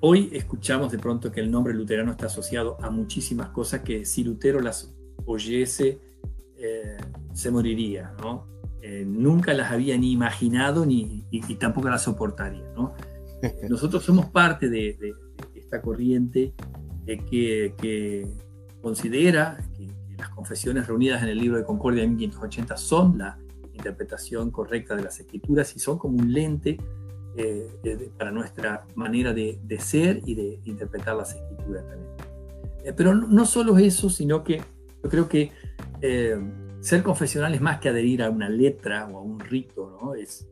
[0.00, 4.24] hoy escuchamos de pronto que el nombre luterano está asociado a muchísimas cosas que si
[4.24, 4.94] Lutero las
[5.26, 6.00] oyese,
[6.56, 6.96] eh,
[7.32, 8.46] se moriría, ¿no?
[8.82, 12.94] Eh, nunca las había ni imaginado ni, y, tampoco las soportaría, ¿no?
[13.68, 15.14] Nosotros somos parte de,
[15.54, 16.54] esta corriente
[17.06, 18.26] eh, que,
[18.80, 23.38] considera que, que, las confesiones reunidas en el libro de Concordia de 1580 son la
[23.72, 26.78] interpretación correcta de las escrituras y son como un lente
[27.36, 32.10] eh, para nuestra manera de, ser y de interpretar las escrituras también.
[32.84, 35.52] Eh, pero no, solo eso, sino que yo creo que
[36.00, 36.36] eh,
[36.80, 40.14] ser confesional es más que adherir a una letra o a un rito, ¿no?
[40.14, 40.48] Es,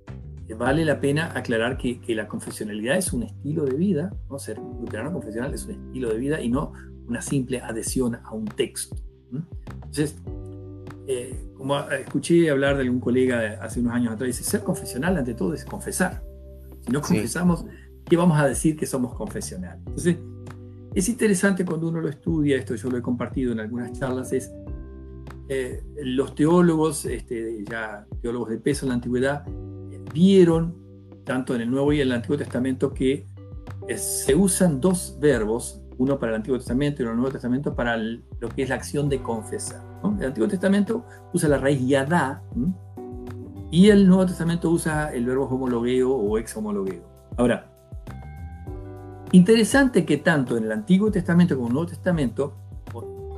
[0.56, 4.38] vale la pena aclarar que, que, la confesionalidad es un estilo de vida, ¿no?
[4.38, 6.72] ser luterano confesional es un estilo de vida y no
[7.06, 8.96] una simple adhesión a un texto.
[9.30, 10.16] Entonces,
[11.54, 15.52] como escuché hablar de algún colega hace unos años atrás, dice, ser confesional ante todo
[15.52, 16.22] es confesar.
[16.88, 17.66] Si no confesamos,
[18.06, 19.78] ¿qué vamos a decir que somos confesionales?
[19.86, 20.16] Entonces,
[20.94, 24.50] es interesante cuando uno lo estudia, esto yo lo he compartido en algunas charlas, es
[25.50, 29.44] eh, los teólogos, este, ya teólogos de peso en la antigüedad,
[30.14, 30.74] vieron,
[31.24, 33.26] tanto en el Nuevo y en el Antiguo Testamento, que
[33.86, 37.32] eh, se usan dos verbos, uno para el Antiguo Testamento y uno para el Nuevo
[37.32, 39.86] Testamento, para lo que es la acción de confesar.
[40.20, 42.42] El Antiguo Testamento usa la raíz yadá,
[43.70, 47.02] y el Nuevo Testamento usa el verbo homologueo o ex homologueo.
[47.36, 47.66] Ahora,
[49.32, 52.54] interesante que tanto en el Antiguo Testamento como en el Nuevo Testamento,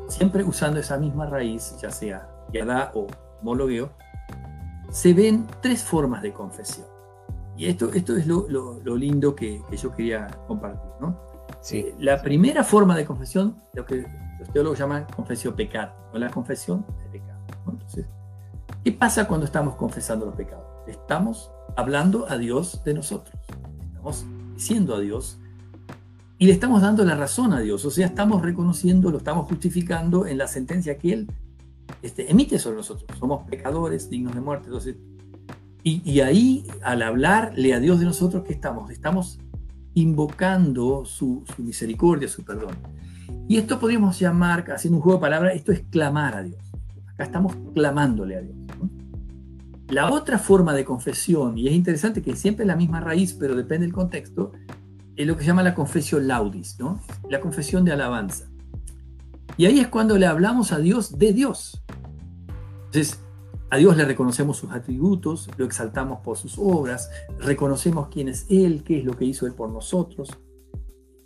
[0.09, 3.07] siempre usando esa misma raíz, ya sea yadá o
[3.41, 3.91] homologueo,
[4.91, 6.87] se ven tres formas de confesión.
[7.57, 10.91] Y esto, esto es lo, lindo que, yo quería compartir.
[11.01, 11.19] ¿no?
[11.73, 14.07] Eh, la primera forma de confesión, lo que
[14.39, 17.41] los teólogos llaman confesión pecado, o la confesión de pecado.
[17.69, 18.07] Entonces,
[18.83, 20.65] ¿Qué pasa cuando estamos confesando los pecados?
[20.87, 23.39] Estamos hablando a Dios de nosotros.
[23.89, 24.25] Estamos
[24.55, 25.39] diciendo a Dios
[26.39, 27.85] y le estamos dando la razón a Dios.
[27.85, 31.31] O sea, estamos reconociendo, lo estamos justificando en la sentencia que Él
[32.01, 33.07] este, emite sobre nosotros.
[33.19, 34.69] Somos pecadores dignos de muerte.
[34.69, 34.97] Entonces,
[35.83, 38.91] y, ahí, al hablarle a Dios de nosotros, ¿qué estamos?
[38.91, 39.39] Estamos
[39.93, 42.77] invocando su, su misericordia, su perdón.
[43.47, 46.61] Y esto podríamos llamar, haciendo un juego de palabras, esto es clamar a Dios.
[47.15, 48.60] Acá estamos clamándole a Dios.
[49.91, 53.57] La otra forma de confesión, y es interesante que siempre es la misma raíz, pero
[53.57, 54.53] depende del contexto,
[55.17, 57.03] es lo que se llama la confesión laudis, ¿no?
[57.29, 58.49] la confesión de alabanza.
[59.57, 61.83] Y ahí es cuando le hablamos a Dios de Dios.
[62.87, 63.19] Entonces,
[63.69, 67.11] a Dios le reconocemos sus atributos, lo exaltamos por sus obras,
[67.41, 70.31] reconocemos quién es Él, qué es lo que hizo Él por nosotros.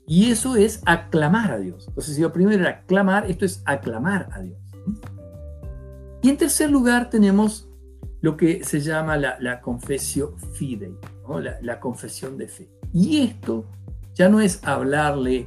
[0.07, 1.85] Y eso es aclamar a Dios.
[1.89, 4.59] Entonces, si lo primero era aclamar, esto es aclamar a Dios.
[6.23, 7.69] Y en tercer lugar tenemos
[8.25, 10.97] lo que se llama la, la confesio fidei,
[11.61, 12.71] la, confesión de fe.
[12.91, 13.67] Y esto
[14.15, 15.47] ya no es hablarle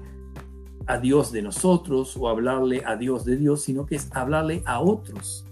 [0.85, 4.79] a Dios de nosotros o hablarle a Dios de Dios, sino que es hablarle a
[4.79, 5.43] otros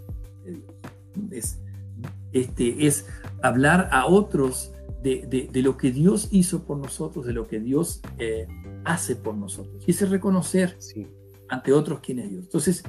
[0.44, 0.76] de Dios.
[1.32, 1.60] Es,
[2.32, 3.08] este, es
[3.42, 4.72] hablar a otros
[5.02, 8.46] de, lo que Dios hizo por nosotros, de lo que Dios eh,
[8.84, 9.84] hace por nosotros.
[9.88, 10.78] Y es reconocer
[11.50, 12.44] ante otros quién es Dios.
[12.44, 12.84] Entonces,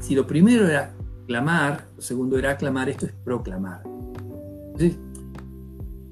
[0.00, 0.96] si lo primero era
[1.26, 3.82] clamar, lo segundo era aclamar, esto es proclamar.
[3.84, 4.98] Entonces,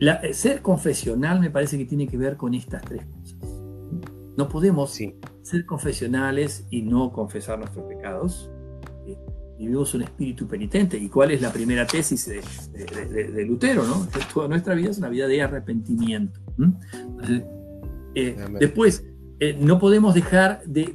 [0.00, 3.38] eh, ser confesional me parece que tiene que ver con estas tres cosas.
[4.36, 4.98] No podemos
[5.42, 8.50] ser confesionales y no confesar nuestros pecados.
[9.58, 10.98] vivimos un espíritu penitente.
[10.98, 13.84] ¿Y cuál es la primera tesis de, Lutero?
[13.84, 14.08] ¿no?
[14.34, 16.40] toda nuestra vida es una vida de arrepentimiento.
[18.16, 19.04] Eh, después,
[19.40, 20.94] eh, no podemos dejar de,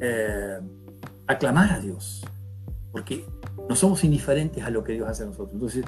[0.00, 0.60] eh,
[1.26, 2.24] aclamar a Dios,
[2.92, 3.26] porque
[3.68, 5.52] no somos indiferentes a lo que Dios hace a nosotros.
[5.54, 5.84] Entonces,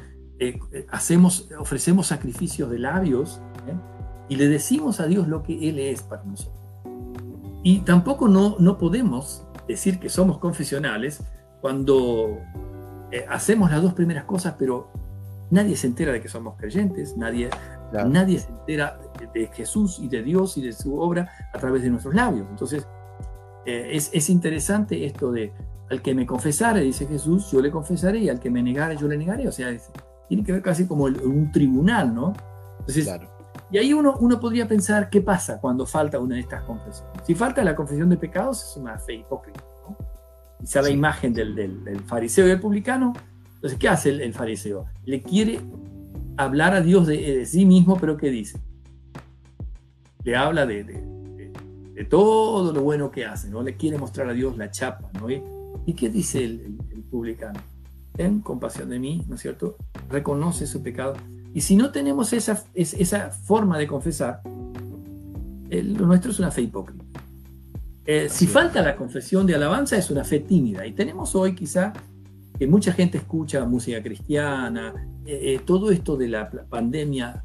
[0.90, 3.40] hacemos, ofrecemos sacrificios de labios
[4.28, 6.56] y le decimos a Dios lo que Él es para nosotros.
[7.62, 11.22] Y tampoco no, no podemos decir que somos confesionales
[11.60, 12.38] cuando
[13.28, 14.90] hacemos las dos primeras cosas, pero
[15.50, 17.50] nadie se entera de que somos creyentes, nadie,
[17.92, 18.98] nadie se entera
[19.32, 22.46] de, Jesús y de Dios y de su obra a través de nuestros labios.
[22.50, 22.86] Entonces,
[23.66, 25.52] eh, es, interesante esto de
[25.90, 29.08] al que me confesare, dice Jesús, yo le confesaré, y al que me negare, yo
[29.08, 29.46] le negaré.
[29.46, 29.76] O sea,
[30.28, 32.32] tiene que ver casi como un tribunal, ¿no?
[32.80, 33.08] Entonces,
[33.70, 37.12] Y ahí uno, uno podría pensar, ¿qué pasa cuando falta una de estas confesiones?
[37.24, 39.60] Si falta la confesión de pecados, es una fe hipócrita.
[39.88, 39.96] ¿no?
[40.60, 43.12] Quizá la imagen del, del, fariseo y del publicano.
[43.54, 44.86] Entonces, ¿qué hace el fariseo?
[45.04, 45.60] Le quiere
[46.36, 48.60] hablar a Dios de, sí mismo, pero ¿qué dice?
[50.24, 51.15] Le habla de, de,
[52.04, 53.62] todo lo bueno que hace, ¿no?
[53.62, 55.28] Le quiere mostrar a Dios la chapa, ¿no?
[55.30, 56.78] ¿Y qué dice el,
[57.10, 57.60] publicano?
[58.12, 59.76] Ten compasión de mí, ¿no es cierto?
[60.10, 61.14] Reconoce su pecado.
[61.54, 67.04] Y si no tenemos esa, esa forma de confesar, lo nuestro es una fe hipócrita.
[68.04, 70.86] Eh, si falta la confesión de alabanza, es una fe tímida.
[70.86, 71.92] Y tenemos hoy quizá
[72.58, 74.94] que mucha gente escucha música cristiana,
[75.26, 77.44] eh, eh, todo esto de la pandemia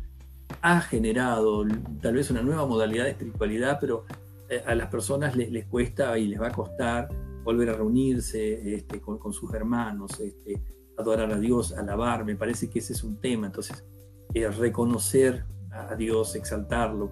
[0.61, 1.65] ha generado
[2.01, 4.05] tal vez una nueva modalidad de espiritualidad, pero
[4.65, 7.09] a las personas les, cuesta y les va a costar
[7.43, 10.61] volver a reunirse este, con, sus hermanos, este,
[10.97, 13.83] adorar a Dios, alabar, me parece que ese es un tema, entonces
[14.57, 17.09] reconocer a Dios, exaltarlo,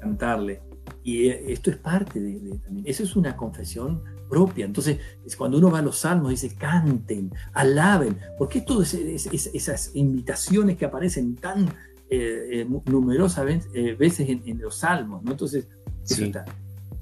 [0.00, 0.62] cantarle,
[1.04, 4.64] y esto es parte de, de también, eso es una confesión propia.
[4.66, 10.76] Entonces, es cuando uno va a los salmos, dice, canten, alaben, porque todas esas invitaciones
[10.76, 11.68] que aparecen tan
[12.10, 15.32] eh, eh, numerosas eh, veces en, los salmos, ¿no?
[15.32, 15.68] Entonces,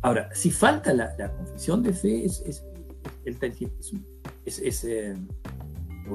[0.07, 2.65] Ahora, si falta la, confesión de fe, es,
[3.25, 3.39] el,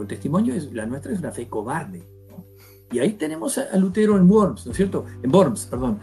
[0.08, 2.02] testimonio, es, la nuestra es una fe cobarde.
[2.90, 5.06] Y ahí tenemos a, Lutero en Worms, ¿no es cierto?
[5.22, 6.00] En Worms, perdón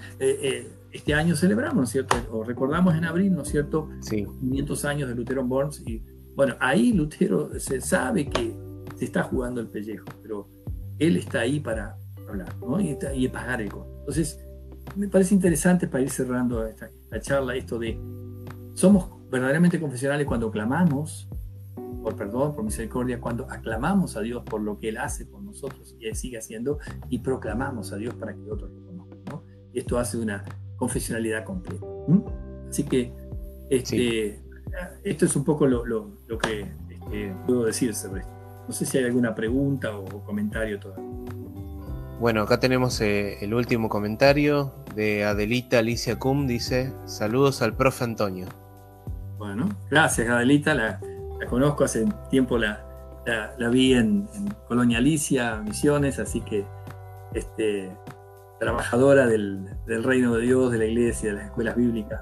[0.92, 2.16] este año celebramos, ¿no es cierto?
[2.30, 3.88] O recordamos en abril, ¿no es cierto?
[4.00, 4.26] Sí.
[4.40, 5.82] 500 años de Lutero en Worms.
[5.86, 6.02] Y
[6.34, 8.54] bueno, ahí Lutero se sabe que
[8.96, 10.46] se está jugando el pellejo, pero
[10.98, 11.96] él está ahí para
[12.28, 12.80] hablar, ¿no?
[12.80, 13.96] Y, y pagar el costo.
[14.00, 14.40] Entonces,
[14.96, 17.98] me parece interesante para ir cerrando esta, charla esto de,
[18.74, 21.28] somos verdaderamente confesionales cuando clamamos
[22.02, 25.96] por perdón, por misericordia, cuando aclamamos a Dios por lo que Él hace por nosotros
[25.98, 26.78] y Él sigue haciendo
[27.08, 29.18] y proclamamos a Dios para que otros lo conozcan.
[29.30, 29.42] ¿no?
[29.72, 30.44] Y esto hace una
[30.76, 31.84] confesionalidad completa.
[32.68, 33.12] Así que
[33.70, 34.40] este,
[35.04, 35.84] esto es un poco lo,
[36.38, 38.32] que este, puedo decir sobre esto.
[38.66, 41.27] No sé si hay alguna pregunta o comentario todavía.
[42.20, 48.02] Bueno, acá tenemos eh, el último comentario de Adelita Alicia Cum, dice, saludos al profe
[48.04, 48.46] Antonio.
[49.38, 51.00] Bueno, gracias Adelita, la,
[51.48, 52.84] conozco hace tiempo, la,
[53.56, 56.66] la, vi en, en, Colonia Alicia, Misiones, así que
[57.34, 57.88] este,
[58.58, 62.20] trabajadora del, reino de Dios, de la iglesia, de las escuelas bíblicas.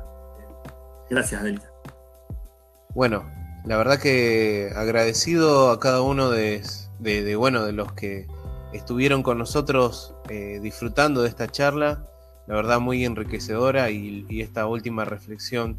[1.09, 1.71] Gracias, Adelita.
[2.95, 3.25] Bueno,
[3.65, 6.63] la verdad que agradecido a cada uno de,
[7.37, 8.27] bueno, de los que
[8.77, 12.07] estuvieron con nosotros eh, disfrutando de esta charla.
[12.47, 15.77] La verdad muy enriquecedora y, esta última reflexión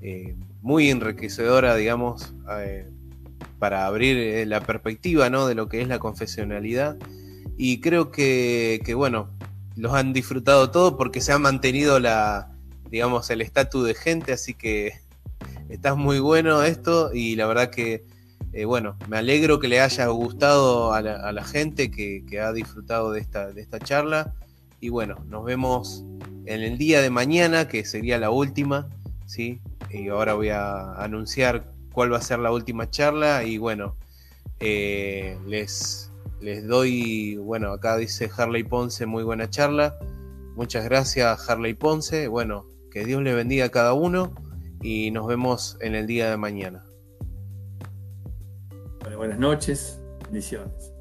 [0.00, 2.88] eh, muy enriquecedora, digamos, eh,
[3.58, 5.46] para abrir la perspectiva ¿no?
[5.46, 6.96] de lo que es la confesionalidad.
[7.56, 9.28] Y creo que, que bueno,
[9.76, 12.50] los han disfrutado todo porque se ha mantenido la,
[12.90, 14.94] digamos, el estatus de gente, así que
[15.68, 18.04] está muy bueno esto y la verdad que,
[18.52, 23.20] eh, bueno, me alegro que le haya gustado a la, gente que, ha disfrutado de
[23.20, 24.34] esta, de esta charla
[24.80, 26.04] y bueno, nos vemos
[26.46, 28.88] en el día de mañana, que sería la última,
[29.26, 29.60] ¿sí?
[29.90, 33.96] Y ahora voy a anunciar cuál va a ser la última charla y bueno,
[34.60, 39.96] eh, les les doy, bueno, acá dice Harley Ponce, muy buena charla.
[40.56, 42.26] Muchas gracias Harley Ponce.
[42.26, 44.34] Bueno, que Dios le bendiga a cada uno
[44.82, 46.84] y nos vemos en el día de mañana.
[49.16, 50.91] Buenas noches, bendiciones.